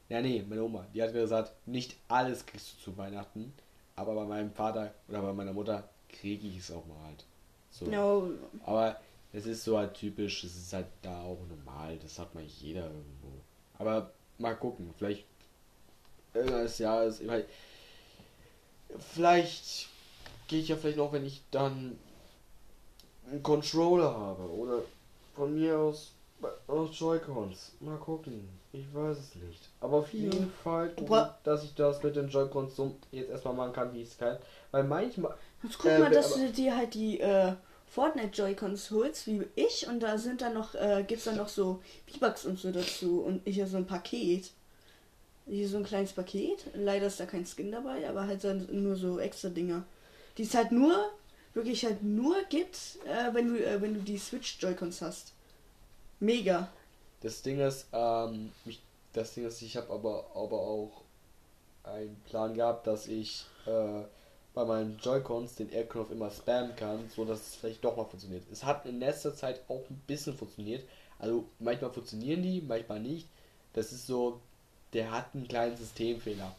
ja 0.09 0.21
nee, 0.21 0.45
meine 0.49 0.63
Oma, 0.63 0.87
die 0.93 1.03
hat 1.03 1.13
gesagt, 1.13 1.53
nicht 1.67 1.97
alles 2.09 2.45
kriegst 2.45 2.75
du 2.75 2.85
zu 2.91 2.97
Weihnachten, 2.99 3.53
aber 3.97 4.15
bei 4.15 4.25
meinem 4.25 4.53
Vater 4.53 4.93
oder 5.09 5.23
bei 5.23 5.33
meiner 5.33 5.53
Mutter 5.53 5.89
kriege 6.09 6.47
ich 6.47 6.59
es 6.59 6.71
auch 6.71 6.85
mal 6.87 7.07
halt. 7.07 7.25
So. 7.71 7.87
No. 7.87 8.31
Aber 8.65 9.01
es 9.33 9.47
ist 9.47 9.65
so 9.65 9.79
halt 9.79 9.95
typisch, 9.95 10.45
es 10.45 10.57
ist 10.57 10.73
halt 10.73 10.87
da 11.03 11.23
auch 11.23 11.41
normal, 11.49 11.99
das 11.99 12.19
hat 12.19 12.35
mal 12.35 12.45
jeder 12.45 12.85
irgendwo. 12.85 13.33
Aber 13.79 14.13
mal 14.39 14.55
gucken, 14.55 14.93
vielleicht 14.97 15.25
irgendwas 16.33 16.79
Jahr 16.79 17.05
ist, 17.05 17.27
weil 17.27 17.47
vielleicht 18.99 19.89
gehe 20.49 20.61
ich 20.61 20.69
ja 20.69 20.77
vielleicht 20.77 20.99
noch, 20.99 21.13
wenn 21.13 21.27
ich 21.27 21.43
dann 21.51 21.99
einen 23.31 23.43
Controller 23.43 24.15
habe 24.15 24.43
oder 24.51 24.83
von 25.35 25.55
mir 25.55 25.79
aus 25.79 26.13
aus 26.67 26.91
Joy-Cons. 26.99 27.73
Mal 27.81 27.97
gucken. 27.97 28.49
Ich 28.73 28.85
weiß 28.93 29.17
es 29.17 29.35
nicht. 29.37 29.71
Aber 29.81 29.99
auf 29.99 30.13
jeden 30.13 30.53
Fall, 30.63 30.89
bra- 30.91 31.39
dass 31.43 31.65
ich 31.65 31.75
das 31.75 32.03
mit 32.03 32.17
den 32.17 32.29
Joy-Cons 32.29 32.77
so 32.77 32.97
jetzt 33.13 33.31
erstmal 33.31 33.55
machen 33.55 33.73
kann, 33.73 33.95
wie 33.95 34.03
ich 34.03 34.09
es 34.11 34.19
kann. 34.19 34.37
Weil 34.71 34.85
manchmal, 34.85 35.35
Jetzt 35.63 35.79
guck 35.79 35.91
Äh, 35.93 35.99
mal, 36.01 36.11
dass 36.11 36.35
du 36.35 36.51
dir 36.51 36.77
halt 36.77 36.93
die 36.93 37.19
äh, 37.21 37.55
Fortnite 37.87 38.37
Joy-Cons 38.37 38.91
holst, 38.91 39.27
wie 39.27 39.47
ich, 39.55 39.87
und 39.87 40.01
da 40.01 40.19
sind 40.19 40.43
dann 40.43 40.53
noch, 40.55 40.75
äh, 40.75 41.05
gibt's 41.07 41.25
dann 41.25 41.37
noch 41.37 41.49
so 41.49 41.81
V-Bucks 42.13 42.45
und 42.45 42.59
so 42.59 42.71
dazu 42.73 43.23
und 43.23 43.41
hier 43.49 43.67
so 43.67 43.79
ein 43.79 43.87
Paket. 43.87 44.51
Hier 45.47 45.69
so 45.69 45.79
ein 45.79 45.85
kleines 45.85 46.13
Paket. 46.13 46.67
Leider 46.75 47.07
ist 47.07 47.21
da 47.21 47.27
kein 47.27 47.47
Skin 47.47 47.71
dabei, 47.73 48.07
aber 48.09 48.27
halt 48.27 48.45
dann 48.45 48.67
nur 48.71 48.97
so 48.97 49.19
extra 49.19 49.49
Dinger. 49.49 49.85
Die 50.37 50.43
es 50.43 50.55
halt 50.55 50.73
nur, 50.73 51.13
wirklich 51.55 51.85
halt 51.85 52.03
nur 52.03 52.43
gibt, 52.45 52.77
äh, 53.07 53.33
wenn 53.33 53.55
du, 53.55 53.65
äh, 53.65 53.81
wenn 53.81 53.95
du 53.95 54.01
die 54.01 54.19
Switch 54.19 54.59
Joy-Cons 54.61 55.03
hast. 55.03 55.33
Mega. 56.21 56.69
Das 57.21 57.43
Ding 57.43 57.61
ist, 57.61 57.87
ähm, 57.93 58.53
ich, 58.65 58.81
das 59.13 59.35
Ding 59.35 59.47
ist, 59.47 59.63
ich 59.63 59.77
habe 59.77 59.93
aber, 59.93 60.27
aber 60.35 60.59
auch 60.59 61.03
einen 61.85 62.17
Plan 62.29 62.55
gehabt, 62.55 62.87
dass 62.87 63.07
ich 63.07 63.45
äh, 63.67 64.03
bei 64.55 64.65
meinen 64.65 64.99
Joy-Cons 64.99 65.57
den 65.57 65.71
Aircraft 65.71 66.11
immer 66.13 66.31
spammen 66.31 66.75
kann, 66.77 67.11
so 67.15 67.25
dass 67.25 67.41
es 67.41 67.55
vielleicht 67.57 67.85
doch 67.85 67.97
mal 67.97 68.05
funktioniert. 68.05 68.45
Es 68.51 68.65
hat 68.65 68.87
in 68.87 69.01
letzter 69.01 69.35
Zeit 69.35 69.61
auch 69.69 69.83
ein 69.91 70.03
bisschen 70.07 70.37
funktioniert. 70.37 70.85
Also 71.19 71.45
manchmal 71.59 71.91
funktionieren 71.91 72.43
die, 72.43 72.61
manchmal 72.61 73.01
nicht. 73.01 73.29
Das 73.73 73.93
ist 73.93 74.07
so, 74.07 74.41
der 74.93 75.11
hat 75.11 75.35
einen 75.35 75.49
kleinen 75.49 75.77
Systemfehler. 75.77 76.55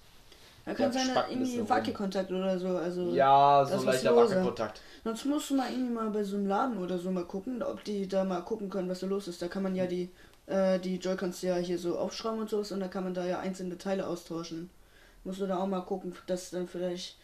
Da 0.65 0.73
kann 0.73 0.91
sein, 0.91 1.15
ein 1.15 1.29
irgendwie. 1.29 1.69
Wackelkontakt 1.69 2.31
oder 2.31 2.57
so. 2.57 2.69
Also 2.69 3.13
Ja, 3.13 3.61
das 3.61 3.71
so 3.71 3.77
ist 3.77 3.85
leichter. 3.85 4.15
Wackelkontakt. 4.15 4.81
Sonst 5.03 5.25
musst 5.25 5.51
du 5.51 5.55
mal 5.55 5.71
irgendwie 5.71 5.93
mal 5.93 6.09
bei 6.09 6.23
so 6.23 6.37
einem 6.37 6.47
Laden 6.47 6.77
oder 6.79 6.97
so 6.97 7.11
mal 7.11 7.25
gucken, 7.25 7.61
ob 7.61 7.83
die 7.83 8.07
da 8.07 8.23
mal 8.23 8.41
gucken 8.41 8.69
können, 8.69 8.89
was 8.89 9.01
da 9.01 9.07
los 9.07 9.27
ist. 9.27 9.41
Da 9.41 9.47
kann 9.47 9.61
man 9.61 9.75
ja 9.75 9.85
die, 9.85 10.09
äh, 10.47 10.79
die 10.79 10.97
Joy-Cons 10.97 11.43
ja 11.43 11.57
hier 11.57 11.77
so 11.77 11.99
aufschrauben 11.99 12.39
und 12.39 12.49
sowas 12.49 12.71
und 12.71 12.79
da 12.79 12.87
kann 12.87 13.03
man 13.03 13.13
da 13.13 13.25
ja 13.25 13.39
einzelne 13.39 13.77
Teile 13.77 14.07
austauschen. 14.07 14.71
Musst 15.23 15.39
du 15.39 15.45
da 15.45 15.59
auch 15.59 15.67
mal 15.67 15.81
gucken, 15.81 16.15
dass 16.25 16.49
dann 16.49 16.67
vielleicht, 16.67 17.17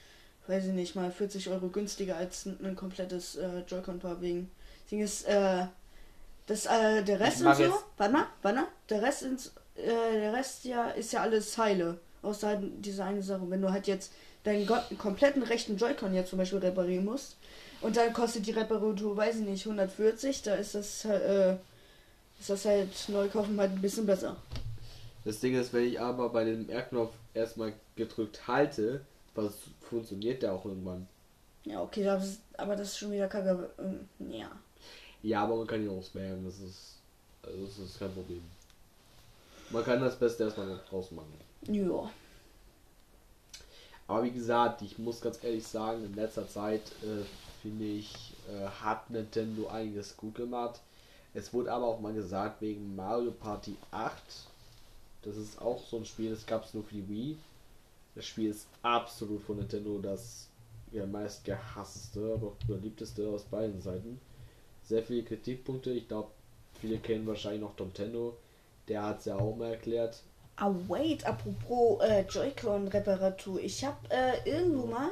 weiß 0.46 0.66
ich 0.66 0.74
nicht, 0.74 0.96
mal 0.96 1.12
40 1.12 1.50
Euro 1.50 1.70
günstiger 1.70 2.18
als 2.18 2.46
ein, 2.46 2.60
ein 2.64 2.76
komplettes 2.76 3.38
äh, 3.38 3.62
Joy-Con-Paar 3.68 4.22
wegen. 4.22 4.52
Das 4.84 4.90
Ding 4.90 5.02
ist, 5.02 5.28
äh, 5.28 5.66
das, 6.46 6.68
äh, 6.68 7.04
der 7.04 7.20
Rest 7.20 7.44
und 7.44 7.56
so, 7.56 7.74
warte 7.98 8.14
mal, 8.14 8.26
warte 8.44 8.58
mal, 8.60 8.68
der 8.90 9.02
Rest, 9.02 9.24
ins, 9.24 9.48
äh, 9.76 10.20
der 10.20 10.34
Rest 10.34 10.66
ja, 10.66 10.90
ist 10.90 11.14
ja 11.14 11.22
alles 11.22 11.58
heile. 11.58 12.00
Außer 12.22 12.62
diese 12.62 13.04
eine 13.04 13.24
Sache. 13.24 13.50
Wenn 13.50 13.62
du 13.62 13.72
halt 13.72 13.88
jetzt 13.88 14.12
deinen 14.44 14.68
kompletten 14.98 15.44
rechten 15.44 15.78
Joy-Con 15.78 16.14
jetzt 16.14 16.30
zum 16.30 16.40
Beispiel 16.40 16.60
reparieren 16.60 17.06
musst, 17.06 17.36
und 17.82 17.98
dann 17.98 18.14
kostet 18.14 18.46
die 18.46 18.52
Reparatur, 18.52 19.18
weiß 19.18 19.38
ich 19.38 19.46
nicht, 19.46 19.66
140. 19.66 20.44
Da 20.44 20.56
ist 20.56 20.76
das, 20.76 21.04
halt, 21.06 21.24
äh, 21.24 21.54
ist 22.40 22.50
das 22.50 22.66
halt 22.66 22.90
neu 23.08 23.28
kaufen 23.28 23.60
halt 23.60 23.72
ein 23.72 23.82
bisschen 23.82 24.06
besser. 24.06 24.38
Das 25.26 25.40
Ding 25.40 25.56
ist, 25.56 25.74
wenn 25.74 25.86
ich 25.86 26.00
aber 26.00 26.30
bei 26.30 26.44
dem 26.44 26.70
R-Knopf 26.70 27.12
erstmal 27.34 27.74
gedrückt 27.96 28.48
halte, 28.48 29.02
was 29.36 29.54
funktioniert 29.82 30.44
der 30.44 30.54
auch 30.54 30.66
irgendwann. 30.66 31.08
Ja, 31.66 31.82
okay, 31.82 32.04
das 32.04 32.26
ist, 32.26 32.42
aber 32.58 32.76
das 32.76 32.90
ist 32.90 32.98
schon 32.98 33.12
wieder 33.12 33.28
kacke. 33.28 33.70
ähm, 33.80 34.08
Ja. 34.32 34.52
Ja, 35.24 35.44
aber 35.44 35.58
man 35.58 35.68
kann 35.68 35.84
ihn 35.84 35.90
auch 35.90 36.04
spammen, 36.04 36.44
das 36.46 36.60
ist, 36.60 36.96
also 37.44 37.66
das 37.66 37.78
ist 37.78 38.00
kein 38.00 38.12
Problem. 38.12 38.42
Man 39.70 39.84
kann 39.84 40.02
das 40.02 40.18
Beste 40.18 40.44
erstmal 40.44 40.68
noch 40.68 40.84
draußen 40.86 41.16
machen. 41.16 41.34
Ja. 41.67 42.12
Aber 44.08 44.24
wie 44.24 44.32
gesagt, 44.32 44.82
ich 44.82 44.97
muss 44.97 45.21
ganz 45.21 45.41
ehrlich 45.43 45.65
sagen, 45.65 46.04
in 46.04 46.15
letzter 46.15 46.47
Zeit 46.47 46.82
äh, 47.02 47.24
finde 47.62 47.86
ich, 47.86 48.34
äh, 48.50 48.65
hat 48.65 49.10
Nintendo 49.10 49.67
einiges 49.67 50.17
gut 50.17 50.36
gemacht. 50.36 50.82
Es 51.34 51.54
wurde 51.54 51.71
aber 51.71 51.86
auch 51.86 52.02
mal 52.02 52.13
gesagt, 52.13 52.62
wegen 52.62 52.95
Mario 52.95 53.32
Party 53.32 53.78
8, 53.91 54.21
das 55.21 55.38
ist 55.38 55.62
auch 55.62 55.86
so 55.88 55.97
ein 55.97 56.06
Spiel, 56.06 56.32
das 56.32 56.45
gab 56.45 56.65
es 56.65 56.74
nur 56.74 56.84
für 56.84 56.95
die 56.95 57.08
Wii. 57.08 57.38
Das 58.15 58.26
Spiel 58.26 58.50
ist 58.50 58.67
absolut 58.82 59.41
von 59.43 59.58
Nintendo 59.58 60.00
das 60.00 60.50
ja, 60.91 61.06
meist 61.06 61.45
gehasste, 61.45 62.34
aber 62.34 62.47
auch 62.47 62.67
beliebteste 62.67 63.30
aus 63.30 63.43
beiden 63.43 63.82
Seiten. 63.82 64.19
Sehr 64.84 65.04
viele 65.04 65.24
Kritikpunkte, 65.24 65.91
ich 65.91 66.08
glaube, 66.08 66.32
viele 66.82 66.97
kennen 66.97 67.28
wahrscheinlich 67.28 67.62
noch 67.62 67.78
Nintendo. 67.80 68.36
Der 68.89 69.04
hat 69.04 69.19
es 69.19 69.26
ja 69.26 69.38
auch 69.38 69.56
mal 69.56 69.71
erklärt. 69.71 70.21
Ah, 70.56 70.74
wait, 70.88 71.26
apropos 71.26 72.02
äh, 72.04 72.22
Joy-Con-Reparatur. 72.22 73.60
Ich 73.62 73.84
habe 73.84 73.98
äh, 74.10 74.50
irgendwo 74.50 74.86
mal, 74.86 75.10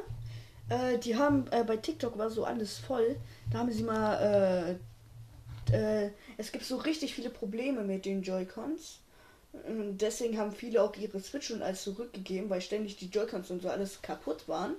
äh, 0.69 0.97
die 0.99 1.15
haben 1.15 1.47
äh, 1.51 1.63
bei 1.63 1.77
TikTok 1.77 2.17
war 2.17 2.29
so 2.29 2.43
alles 2.43 2.77
voll. 2.77 3.15
Da 3.51 3.59
haben 3.59 3.71
sie 3.71 3.83
mal, 3.83 4.77
äh, 5.71 6.05
äh, 6.05 6.11
es 6.37 6.51
gibt 6.51 6.65
so 6.65 6.77
richtig 6.77 7.15
viele 7.15 7.29
Probleme 7.29 7.83
mit 7.83 8.05
den 8.05 8.21
Joy-Cons. 8.21 8.99
Deswegen 9.67 10.37
haben 10.37 10.51
viele 10.51 10.83
auch 10.83 10.95
ihre 10.95 11.19
Switch 11.19 11.49
und 11.49 11.63
alles 11.63 11.83
zurückgegeben, 11.83 12.51
weil 12.51 12.61
ständig 12.61 12.97
die 12.97 13.09
Joy-Cons 13.09 13.49
und 13.49 13.63
so 13.63 13.69
alles 13.69 13.99
kaputt 14.03 14.47
waren. 14.47 14.75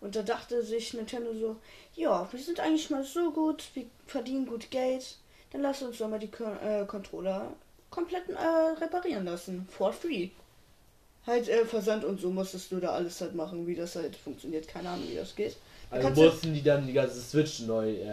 Und 0.00 0.14
da 0.14 0.22
dachte 0.22 0.62
sich 0.62 0.94
Nintendo 0.94 1.34
so, 1.34 1.56
ja, 1.94 2.30
wir 2.30 2.38
sind 2.38 2.60
eigentlich 2.60 2.90
mal 2.90 3.02
so 3.02 3.32
gut, 3.32 3.64
wir 3.74 3.86
verdienen 4.06 4.46
gut 4.46 4.70
Geld, 4.70 5.16
dann 5.50 5.62
lass 5.62 5.82
uns 5.82 5.98
doch 5.98 6.08
mal 6.08 6.18
die 6.18 6.30
Con 6.30 6.56
äh, 6.60 6.84
Controller 6.86 7.54
komplett 7.94 8.28
äh, 8.28 8.82
reparieren 8.82 9.24
lassen. 9.24 9.68
For 9.70 9.92
free. 9.92 10.30
Halt 11.26 11.48
äh, 11.48 11.64
Versand 11.64 12.04
und 12.04 12.20
so 12.20 12.30
musstest 12.30 12.70
du 12.72 12.80
da 12.80 12.90
alles 12.90 13.20
halt 13.20 13.34
machen, 13.34 13.66
wie 13.66 13.74
das 13.76 13.94
halt 13.96 14.16
funktioniert. 14.16 14.66
Keine 14.68 14.90
Ahnung, 14.90 15.08
wie 15.08 15.14
das 15.16 15.34
geht. 15.34 15.56
Da 15.90 16.08
Also 16.08 16.24
mussten 16.24 16.52
die 16.52 16.62
dann 16.62 16.86
die 16.86 16.92
ganze 16.92 17.20
Switch 17.20 17.60
neu 17.60 17.94
äh, 18.00 18.12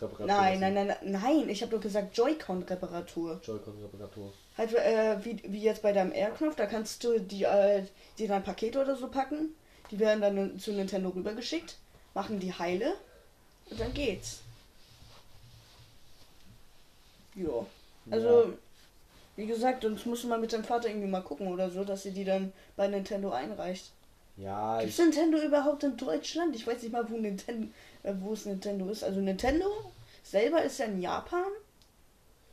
reparieren 0.00 0.26
Nein, 0.26 0.58
nein, 0.60 0.74
nein, 0.74 0.86
nein, 0.88 1.12
nein, 1.22 1.48
ich 1.48 1.62
habe 1.62 1.72
doch 1.76 1.80
gesagt 1.80 2.16
Joy-Con-Reparatur. 2.16 3.40
Joy-Con-Reparatur. 3.44 4.32
Halt 4.58 4.74
äh, 4.74 5.24
wie, 5.24 5.40
wie 5.46 5.62
jetzt 5.62 5.82
bei 5.82 5.92
deinem 5.92 6.12
R-Knopf, 6.12 6.56
da 6.56 6.66
kannst 6.66 7.04
du 7.04 7.20
die, 7.20 7.44
äh, 7.44 7.84
die 8.18 8.24
in 8.24 8.32
ein 8.32 8.42
Paket 8.42 8.76
oder 8.76 8.96
so 8.96 9.08
packen. 9.08 9.54
Die 9.90 9.98
werden 9.98 10.20
dann 10.20 10.58
zu 10.58 10.72
Nintendo 10.72 11.10
rübergeschickt, 11.10 11.76
machen 12.14 12.40
die 12.40 12.52
heile 12.52 12.94
und 13.70 13.78
dann 13.80 13.94
geht's. 13.94 14.40
Jo. 17.34 17.66
Also, 18.10 18.42
Ja. 18.42 18.48
Wie 19.40 19.46
gesagt, 19.46 19.82
sonst 19.82 20.04
musst 20.04 20.24
du 20.24 20.28
mal 20.28 20.38
mit 20.38 20.52
deinem 20.52 20.64
Vater 20.64 20.88
irgendwie 20.88 21.08
mal 21.08 21.22
gucken 21.22 21.48
oder 21.48 21.70
so, 21.70 21.82
dass 21.82 22.02
sie 22.02 22.12
die 22.12 22.24
dann 22.24 22.52
bei 22.76 22.86
Nintendo 22.88 23.30
einreicht. 23.30 23.90
Ja, 24.36 24.80
Gibt 24.80 24.98
Nintendo 24.98 25.38
überhaupt 25.38 25.82
in 25.82 25.96
Deutschland? 25.96 26.54
Ich 26.54 26.66
weiß 26.66 26.82
nicht 26.82 26.92
mal, 26.92 27.08
wo 27.10 27.16
Nintendo, 27.16 27.68
äh, 28.02 28.12
wo 28.20 28.32
es 28.34 28.44
Nintendo 28.44 28.88
ist. 28.90 29.02
Also 29.02 29.20
Nintendo 29.20 29.66
selber 30.22 30.62
ist 30.62 30.78
ja 30.78 30.84
in 30.86 31.00
Japan. 31.00 31.44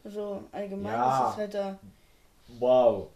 Also 0.04 0.43
allgemein 0.54 0.93
Ja. 0.93 1.26
ist 1.28 1.32
es 1.34 1.38
halt 1.38 1.54
da. 1.54 1.80
wow. 2.60 3.08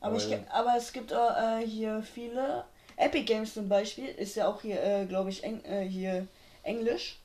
Aber, 0.00 0.16
ich, 0.16 0.32
Aber- 0.32 0.54
aber 0.54 0.76
es 0.76 0.92
gibt 0.92 1.12
auch 1.12 1.36
äh, 1.36 1.66
hier 1.66 2.02
viele. 2.02 2.64
Epic 2.96 3.24
Games 3.24 3.54
zum 3.54 3.68
Beispiel 3.68 4.06
ist 4.06 4.36
ja 4.36 4.46
auch 4.48 4.60
hier, 4.62 4.80
äh, 4.82 5.06
glaube 5.06 5.30
ich, 5.30 5.42
Eng, 5.42 5.60
äh, 5.64 5.82
hier 5.88 6.26
Englisch. 6.62 7.18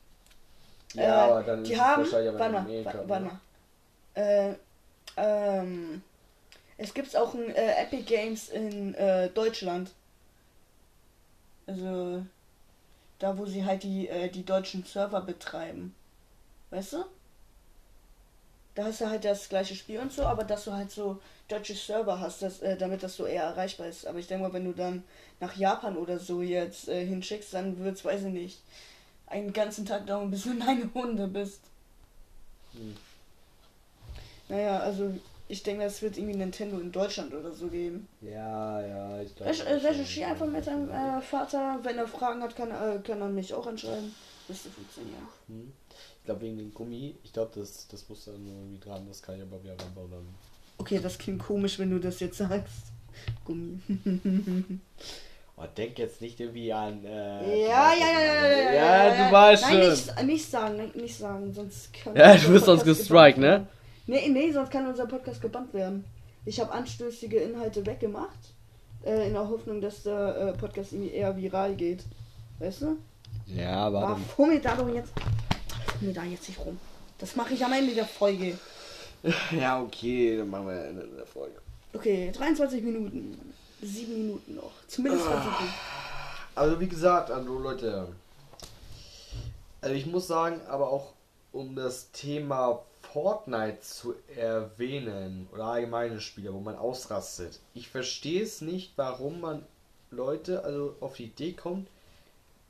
Ja, 0.95 1.04
Äh, 1.04 1.08
aber 1.32 1.43
dann 1.43 1.63
die 1.63 1.73
ist 1.73 1.80
haben, 1.80 2.04
wahrscheinlich 2.04 2.30
aber 2.30 2.39
warte 2.39 2.54
mal, 2.54 2.86
warte 3.08 3.23
mal. 3.26 4.56
Äh, 5.15 5.60
ähm, 5.63 6.02
es 6.78 6.93
gibt 6.93 7.15
auch 7.15 7.34
ein 7.34 7.49
äh, 7.56 7.82
Epic 7.84 8.04
Games 8.04 8.49
in 8.49 8.93
äh, 8.95 9.30
Deutschland. 9.30 9.91
Also 11.67 12.26
da, 13.19 13.38
wo 13.38 13.45
sie 13.45 13.63
halt 13.63 13.84
die, 13.84 14.08
äh, 14.08 14.30
die 14.30 14.45
deutschen 14.45 14.84
Server 14.84 15.21
betreiben. 15.21 15.95
Weißt 16.71 16.93
du? 16.93 17.06
Da 18.76 18.86
hast 18.86 19.02
du 19.02 19.10
halt 19.10 19.23
das 19.23 19.49
gleiche 19.49 19.76
Spiel 19.76 19.99
und 19.99 20.12
so, 20.12 20.23
aber 20.23 20.43
dass 20.43 20.65
du 20.65 20.73
halt 20.73 20.91
so 20.91 21.21
deutsche 21.47 21.76
Server 21.76 22.19
hast, 22.19 22.41
dass, 22.41 22.60
äh, 22.62 22.76
damit 22.76 23.04
das 23.04 23.15
so 23.15 23.28
eher 23.28 23.43
erreichbar 23.43 23.88
ist. 23.88 24.08
Aber 24.08 24.17
ich 24.17 24.28
denke 24.28 24.47
mal, 24.47 24.54
wenn 24.54 24.65
du 24.65 24.73
dann 24.73 25.04
nach 25.39 25.56
Japan 25.56 25.95
oder 25.95 26.17
so 26.17 26.41
jetzt 26.41 26.88
äh, 26.89 27.06
hinschickst, 27.06 27.54
dann 27.54 27.78
wird's, 27.80 28.04
weiß 28.04 28.23
ich 28.23 28.34
nicht, 28.34 28.62
einen 29.28 29.54
ganzen 29.54 29.86
Tag 29.86 30.08
dauern, 30.08 30.32
bis 30.32 30.43
du 30.43 30.52
in 30.52 30.62
eine 30.63 30.91
Hunde 30.93 31.28
bist. 31.28 31.62
Hm. 32.73 32.97
Naja, 34.54 34.80
also 34.80 35.12
ich 35.48 35.63
denke, 35.63 35.84
es 35.84 36.02
wird 36.02 36.18
irgendwie 36.18 36.38
Nintendo 36.38 36.78
in 36.80 36.92
Deutschland 36.92 37.34
oder 37.34 37.52
so 37.52 37.68
geben. 37.68 38.08
Ja, 38.22 38.82
ja, 38.86 39.22
ich 39.22 39.36
glaube. 39.36 39.52
Äh, 39.52 39.74
Recherchiere 39.74 40.30
einfach 40.30 40.46
mit 40.46 40.68
deinem 40.68 40.89
äh, 40.89 41.22
Vater. 41.22 41.80
Wenn 41.82 41.98
er 41.98 42.08
Fragen 42.08 42.42
hat, 42.44 42.56
kann, 42.56 42.70
äh, 42.70 43.00
kann 43.04 43.20
er 43.22 43.30
mich 43.30 43.54
auch 43.54 43.66
anschreiben. 43.66 44.13
Müsste 44.48 44.70
funktionieren. 44.70 45.28
Hm. 45.48 45.72
Ich 46.20 46.26
glaube 46.26 46.42
wegen 46.42 46.58
dem 46.58 46.74
Gummi, 46.74 47.16
ich 47.24 47.34
glaube, 47.34 47.52
das, 47.60 47.88
das 47.88 48.08
muss 48.08 48.26
dann 48.26 48.36
irgendwie 48.48 48.80
dran, 48.80 49.06
das 49.08 49.22
kann 49.22 49.36
ich 49.36 49.42
aber 49.42 49.62
wieder 49.63 49.74
ranbauen 49.74 50.12
dann. 50.12 50.28
Okay, 50.78 51.00
das 51.02 51.18
klingt 51.18 51.42
komisch, 51.42 51.80
wenn 51.80 51.89
du 51.89 52.00
das 52.00 52.20
jetzt 52.20 52.38
sagst. 52.38 52.92
Gummi. 53.46 53.80
Oh, 55.56 55.66
denk 55.78 56.00
jetzt 56.00 56.20
nicht 56.20 56.39
irgendwie 56.39 56.74
an. 56.74 57.06
Äh, 57.06 57.10
Ja, 57.10 57.46
du 57.46 57.60
ja, 57.60 57.78
weißt, 57.78 58.02
ja, 58.02 58.08
ja, 58.08 58.50
ich 58.50 58.66
ja, 58.66 58.74
ja, 58.74 59.06
Ja, 59.06 59.28
du 59.28 59.32
weißt 59.34 59.62
Nein, 59.62 59.72
schon. 59.72 59.89
nicht, 59.92 60.24
nicht 60.24 60.50
sagen, 60.50 60.92
nicht 60.96 61.16
sagen, 61.16 61.54
sonst 61.54 61.89
Ja, 62.16 62.36
du 62.36 62.50
wirst 62.50 62.66
sonst 62.66 62.84
gestrikt, 62.84 63.38
ne? 63.38 63.68
Nee, 64.06 64.28
nee, 64.30 64.52
sonst 64.52 64.72
kann 64.72 64.88
unser 64.88 65.06
Podcast 65.06 65.42
gebannt 65.42 65.74
werden. 65.74 66.04
Ich 66.46 66.60
habe 66.60 66.72
anstößige 66.72 67.38
Inhalte 67.39 67.86
weggemacht, 67.86 68.38
äh, 69.06 69.28
in 69.28 69.34
der 69.34 69.48
Hoffnung, 69.48 69.80
dass 69.80 70.04
der 70.04 70.38
äh, 70.38 70.54
Podcast 70.58 70.92
irgendwie 70.94 71.12
eher 71.13 71.36
viral 71.38 71.76
geht. 71.76 72.04
Weißt 72.60 72.82
du? 72.82 72.98
Ja, 73.48 73.76
Aber 73.88 74.02
warte. 74.02 74.22
fummel 74.36 74.60
da 74.60 74.76
doch 74.76 74.89
jetzt. 74.94 75.12
Fummel 76.00 76.13
da 76.13 76.24
jetzt 76.24 76.48
nicht 76.50 76.60
rum. 76.60 76.78
Das 77.18 77.36
mache 77.36 77.54
ich 77.54 77.63
am 77.63 77.72
Ende 77.74 77.94
der 77.94 78.06
Folge. 78.06 78.58
Ja, 79.58 79.82
okay, 79.82 80.36
dann 80.36 80.50
machen 80.50 80.68
wir 80.68 80.84
Ende 80.84 81.08
der 81.18 81.26
Folge. 81.26 81.56
Okay, 81.94 82.30
23 82.36 82.84
Minuten. 82.84 83.38
Sieben 83.82 84.13
Minuten 84.18 84.56
noch. 84.56 84.72
Zumindest 84.88 85.26
Ah. 85.28 85.39
versuchen. 85.39 85.74
Also 86.56 86.80
wie 86.82 86.88
gesagt, 86.89 87.32
also 87.32 87.58
Leute, 87.58 88.10
also 89.80 89.96
ich 89.96 90.06
muss 90.08 90.28
sagen, 90.28 90.60
aber 90.68 90.89
auch 90.89 91.13
um 91.54 91.74
das 91.74 92.12
Thema 92.12 92.82
Fortnite 93.13 93.80
zu 93.82 94.15
erwähnen 94.36 95.47
oder 95.54 95.65
allgemeine 95.65 96.19
Spiele, 96.19 96.54
wo 96.54 96.60
man 96.60 96.76
ausrastet. 96.76 97.60
Ich 97.76 97.88
verstehe 97.89 98.41
es 98.43 98.62
nicht, 98.62 98.93
warum 98.95 99.39
man 99.39 99.63
Leute 100.10 100.63
also 100.63 100.95
auf 100.99 101.15
die 101.15 101.26
Idee 101.26 101.54
kommt, 101.54 101.88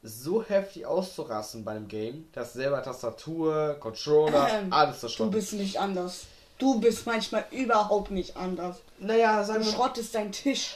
so 0.01 0.43
heftig 0.43 0.85
auszurasten 0.85 1.63
beim 1.63 1.87
Game, 1.87 2.27
dass 2.33 2.53
selber 2.53 2.83
Tastatur, 2.83 3.77
Controller, 3.79 4.49
Ähm, 4.51 4.73
alles 4.73 4.95
Du 4.95 5.01
zerstört. 5.07 5.31
bist 5.31 5.53
nicht 5.53 5.79
anders. 5.79 6.25
Du 6.57 6.79
bist 6.79 7.05
manchmal 7.05 7.45
überhaupt 7.51 8.11
nicht 8.11 8.35
anders. 8.35 8.77
Naja, 8.99 9.39
Du 9.39 9.45
sagen 9.47 9.65
wir 9.65 9.71
schrottest 9.71 10.13
deinen 10.13 10.31
Tisch. 10.33 10.75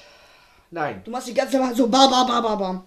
Nein, 0.72 1.02
Du 1.04 1.12
machst 1.12 1.28
die 1.28 1.34
ganze 1.34 1.58
Zeit 1.60 1.76
so 1.76 1.88
ba 1.88 2.08
ba 2.08 2.24
ba 2.24 2.40
ba 2.42 2.56
bam. 2.56 2.84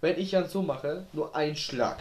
wenn 0.00 0.18
ich 0.18 0.30
dann 0.30 0.48
so 0.48 0.62
mache, 0.62 1.04
nur 1.12 1.34
ein 1.34 1.56
Schlag. 1.56 1.98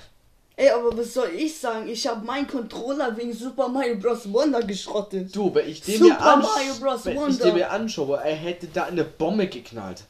Ey, 0.62 0.70
aber 0.70 0.96
was 0.96 1.16
soll 1.16 1.30
ich 1.36 1.58
sagen? 1.58 1.88
Ich 1.90 2.06
habe 2.06 2.24
meinen 2.24 2.46
Controller 2.46 3.18
wegen 3.18 3.34
Super 3.34 3.68
Mario 3.68 3.96
Bros. 3.96 4.32
Wonder 4.32 4.62
geschrottet. 4.62 5.36
Du, 5.36 5.52
wenn 5.56 5.68
ich 5.68 5.82
den 5.82 5.98
Super 5.98 6.14
mir, 6.14 6.22
ansch 6.22 6.46
Mario 6.46 6.74
Bros. 6.80 7.06
wenn 7.06 7.30
ich 7.30 7.40
den 7.40 7.56
mir 7.56 7.72
anschaue, 7.72 8.18
er 8.24 8.36
hätte 8.36 8.68
da 8.68 8.84
eine 8.84 9.04
Bombe 9.04 9.48
geknallt. 9.48 10.04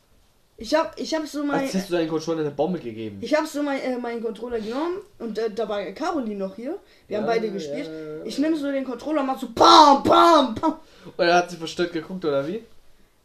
Ich 0.58 0.76
hab, 0.76 1.00
ich 1.00 1.16
hab 1.16 1.26
so 1.26 1.46
mein, 1.46 1.62
Als 1.62 1.74
hättest 1.74 1.90
du 1.90 1.94
deinen 1.94 2.10
Controller 2.10 2.42
eine 2.42 2.52
Bombe 2.52 2.80
gegeben. 2.80 3.20
ich 3.22 3.34
hab 3.34 3.48
so 3.48 3.64
mein, 3.64 3.80
äh, 3.80 3.98
meinen 3.98 4.22
Controller 4.22 4.60
genommen 4.60 4.98
und 5.20 5.38
äh, 5.40 5.50
da 5.50 5.70
war 5.70 5.82
Caroline 5.94 6.36
noch 6.36 6.56
hier. 6.58 6.78
Wir 7.08 7.18
haben 7.18 7.24
Ja, 7.24 7.32
beide 7.32 7.48
ja, 7.48 7.54
gespielt. 7.54 7.88
ja. 7.90 8.26
Ich 8.26 8.38
nehme 8.38 8.58
so 8.58 8.70
den 8.70 8.84
Controller, 8.84 9.24
mach 9.24 9.40
so 9.40 9.48
bam 9.56 10.04
bam 10.04 10.54
bam. 10.54 10.76
Und 11.16 11.26
er 11.26 11.36
hat 11.36 11.50
sie 11.50 11.56
verstört 11.56 11.94
geguckt, 11.94 12.26
oder 12.26 12.46
wie? 12.46 12.62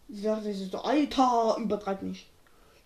Ich 0.08 0.22
dachte, 0.22 0.48
ich 0.48 0.58
so, 0.70 0.78
Alter, 0.78 1.56
übertreib 1.58 2.02
nicht. 2.02 2.26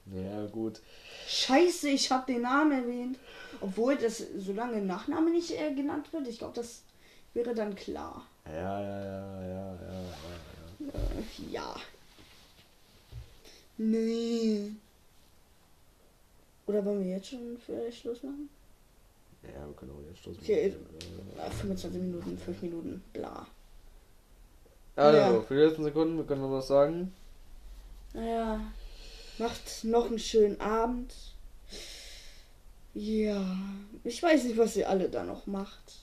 Ja, 0.07 0.47
gut. 0.51 0.81
Scheiße, 1.29 1.91
ich 1.91 2.11
habe 2.11 2.33
den 2.33 2.41
Namen 2.43 2.73
erwähnt. 2.73 3.19
Obwohl 3.61 3.97
das, 3.97 4.23
solange 4.39 4.81
Nachname 4.81 5.31
nicht 5.31 5.51
äh, 5.51 5.75
genannt 5.75 6.13
wird, 6.13 6.27
ich 6.29 6.39
glaube, 6.39 6.55
das 6.55 6.83
wäre 7.35 7.55
dann 7.55 7.75
klar. 7.75 8.27
Ja, 8.47 8.53
ja, 8.81 9.05
ja, 9.05 9.43
ja, 9.43 9.49
ja, 9.49 9.75
ja. 9.75 10.89
Äh, 10.89 11.53
ja. 11.53 11.77
Nee. 13.77 14.73
Oder 16.67 16.85
wollen 16.85 17.05
wir 17.05 17.17
jetzt 17.17 17.29
schon 17.29 17.59
vielleicht 17.65 18.01
Schluss 18.01 18.23
machen? 18.23 18.49
Ja, 19.43 19.67
wir 19.67 19.75
können 19.75 19.93
auch 19.93 20.09
jetzt 20.09 20.23
Schluss 20.23 20.37
machen. 20.37 20.45
Okay, 20.45 20.75
äh, 21.39 21.51
25 21.51 22.01
Minuten, 22.01 22.39
5 22.39 22.63
Minuten, 22.63 23.03
bla. 23.13 23.47
Also, 24.97 25.19
Ja. 25.19 25.41
für 25.43 25.55
die 25.55 25.61
letzten 25.61 25.85
Sekunden, 25.85 26.17
wir 26.17 26.25
können 26.25 26.43
noch 26.43 26.51
was 26.51 26.69
sagen. 26.69 27.13
Naja, 28.13 28.61
macht 29.39 29.85
noch 29.85 30.07
einen 30.07 30.19
schönen 30.19 30.61
Abend. 30.61 31.15
Ja, 32.95 33.45
ich 34.05 34.23
weiß 34.23 34.45
nicht, 34.45 34.59
was 34.59 34.77
ihr 34.77 34.89
alle 34.89 35.09
da 35.09 35.23
noch 35.23 35.47
macht. 35.47 36.01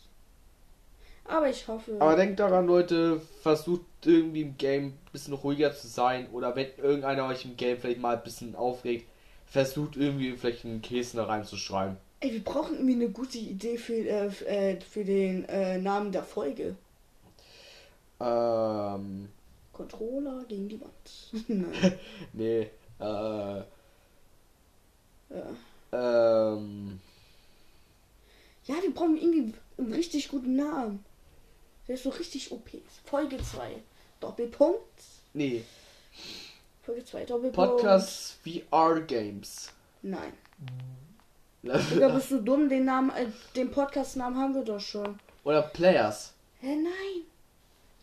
Aber 1.25 1.49
ich 1.49 1.67
hoffe. 1.67 1.97
Aber 1.99 2.15
denkt 2.15 2.39
daran, 2.39 2.67
Leute, 2.67 3.19
versucht 3.41 3.81
irgendwie 4.05 4.41
im 4.41 4.57
Game 4.57 4.85
ein 4.85 4.99
bisschen 5.11 5.33
ruhiger 5.33 5.73
zu 5.73 5.87
sein. 5.87 6.29
Oder 6.31 6.55
wenn 6.55 6.67
irgendeiner 6.77 7.27
euch 7.27 7.43
im 7.43 7.57
Game 7.57 7.77
vielleicht 7.77 7.99
mal 7.99 8.15
ein 8.15 8.23
bisschen 8.23 8.55
aufregt, 8.55 9.09
versucht 9.45 9.97
irgendwie 9.97 10.37
vielleicht 10.37 10.63
einen 10.63 10.81
Käse 10.81 11.17
da 11.17 11.25
reinzuschreiben. 11.25 11.97
Ey, 12.21 12.31
wir 12.31 12.43
brauchen 12.43 12.75
irgendwie 12.75 12.95
eine 12.95 13.09
gute 13.09 13.37
Idee 13.37 13.77
für, 13.77 13.93
äh, 13.93 14.27
äh, 14.45 14.79
für 14.81 15.03
den 15.03 15.45
äh, 15.45 15.77
Namen 15.77 16.11
der 16.11 16.23
Folge. 16.23 16.75
Ähm, 18.19 19.29
Controller 19.73 20.43
gegen 20.47 20.69
die 20.69 20.81
Wand. 20.81 21.33
Nee, 22.33 22.69
äh, 22.99 23.03
ja. 23.03 23.65
Ähm, 25.91 26.99
ja, 28.65 28.75
wir 28.81 28.93
brauchen 28.93 29.17
irgendwie 29.17 29.53
einen 29.77 29.93
richtig 29.93 30.29
guten 30.29 30.55
Namen. 30.55 31.03
Der 31.87 31.95
ist 31.95 32.03
so 32.03 32.09
richtig 32.09 32.51
OP. 32.51 32.69
Folge 33.05 33.37
2. 33.37 33.81
Doppelpunkt. 34.19 34.81
nee, 35.33 35.63
Folge 36.83 37.05
2. 37.05 37.25
Doppelpunkt. 37.25 37.55
Podcast 37.81 38.37
VR 38.43 39.01
Games. 39.01 39.71
Nein. 40.01 40.33
Digga, 41.61 41.81
Oder 41.95 42.09
bist 42.11 42.31
du 42.31 42.41
dumm? 42.41 42.69
Den 42.69 42.85
Namen, 42.85 43.09
äh, 43.11 43.27
den 43.55 43.71
Podcast-Namen 43.71 44.37
haben 44.37 44.55
wir 44.55 44.63
doch 44.63 44.79
schon. 44.79 45.19
Players. 45.73 46.33
Hä, 46.59 46.75
nein. 46.75 47.25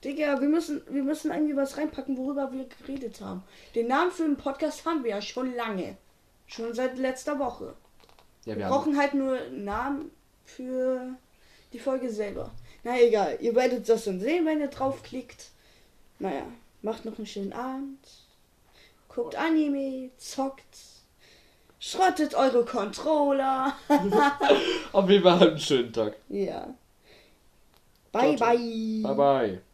Digga, 0.02 0.40
wir 0.40 0.48
müssen, 0.48 0.82
wir 0.88 1.02
müssen 1.02 1.30
irgendwie 1.30 1.56
was 1.56 1.76
reinpacken, 1.78 2.16
worüber 2.18 2.52
wir 2.52 2.66
geredet 2.66 3.20
haben. 3.20 3.42
Den 3.74 3.88
Namen 3.88 4.10
für 4.10 4.24
den 4.24 4.36
Podcast 4.36 4.84
haben 4.84 5.02
wir 5.02 5.12
ja 5.12 5.22
schon 5.22 5.54
lange. 5.54 5.96
Schon 6.46 6.74
seit 6.74 6.98
letzter 6.98 7.38
Woche. 7.38 7.74
Ja, 8.44 8.56
Wir 8.56 8.66
brauchen 8.66 8.96
halt 8.98 9.14
nur 9.14 9.38
Namen 9.50 10.10
für 10.44 11.14
die 11.72 11.78
Folge 11.78 12.10
selber. 12.10 12.50
Na 12.82 13.00
egal, 13.00 13.38
ihr 13.40 13.54
werdet 13.54 13.88
das 13.88 14.04
dann 14.04 14.20
sehen, 14.20 14.44
wenn 14.44 14.60
ihr 14.60 14.68
draufklickt. 14.68 15.48
Naja, 16.18 16.42
macht 16.82 17.04
noch 17.04 17.16
einen 17.16 17.26
schönen 17.26 17.52
Abend. 17.52 17.98
Guckt 19.08 19.36
Anime, 19.36 20.10
zockt. 20.18 20.62
Schrottet 21.80 22.34
eure 22.34 22.64
Controller. 22.64 23.74
Auf 24.92 25.08
jeden 25.10 25.22
Fall 25.22 25.48
einen 25.48 25.58
schönen 25.58 25.92
Tag. 25.92 26.16
ja. 26.28 26.74
Bye, 28.12 28.36
Ciao, 28.36 28.36
ciao. 28.36 28.56
bye. 28.56 29.02
Bye 29.02 29.14
bye. 29.14 29.73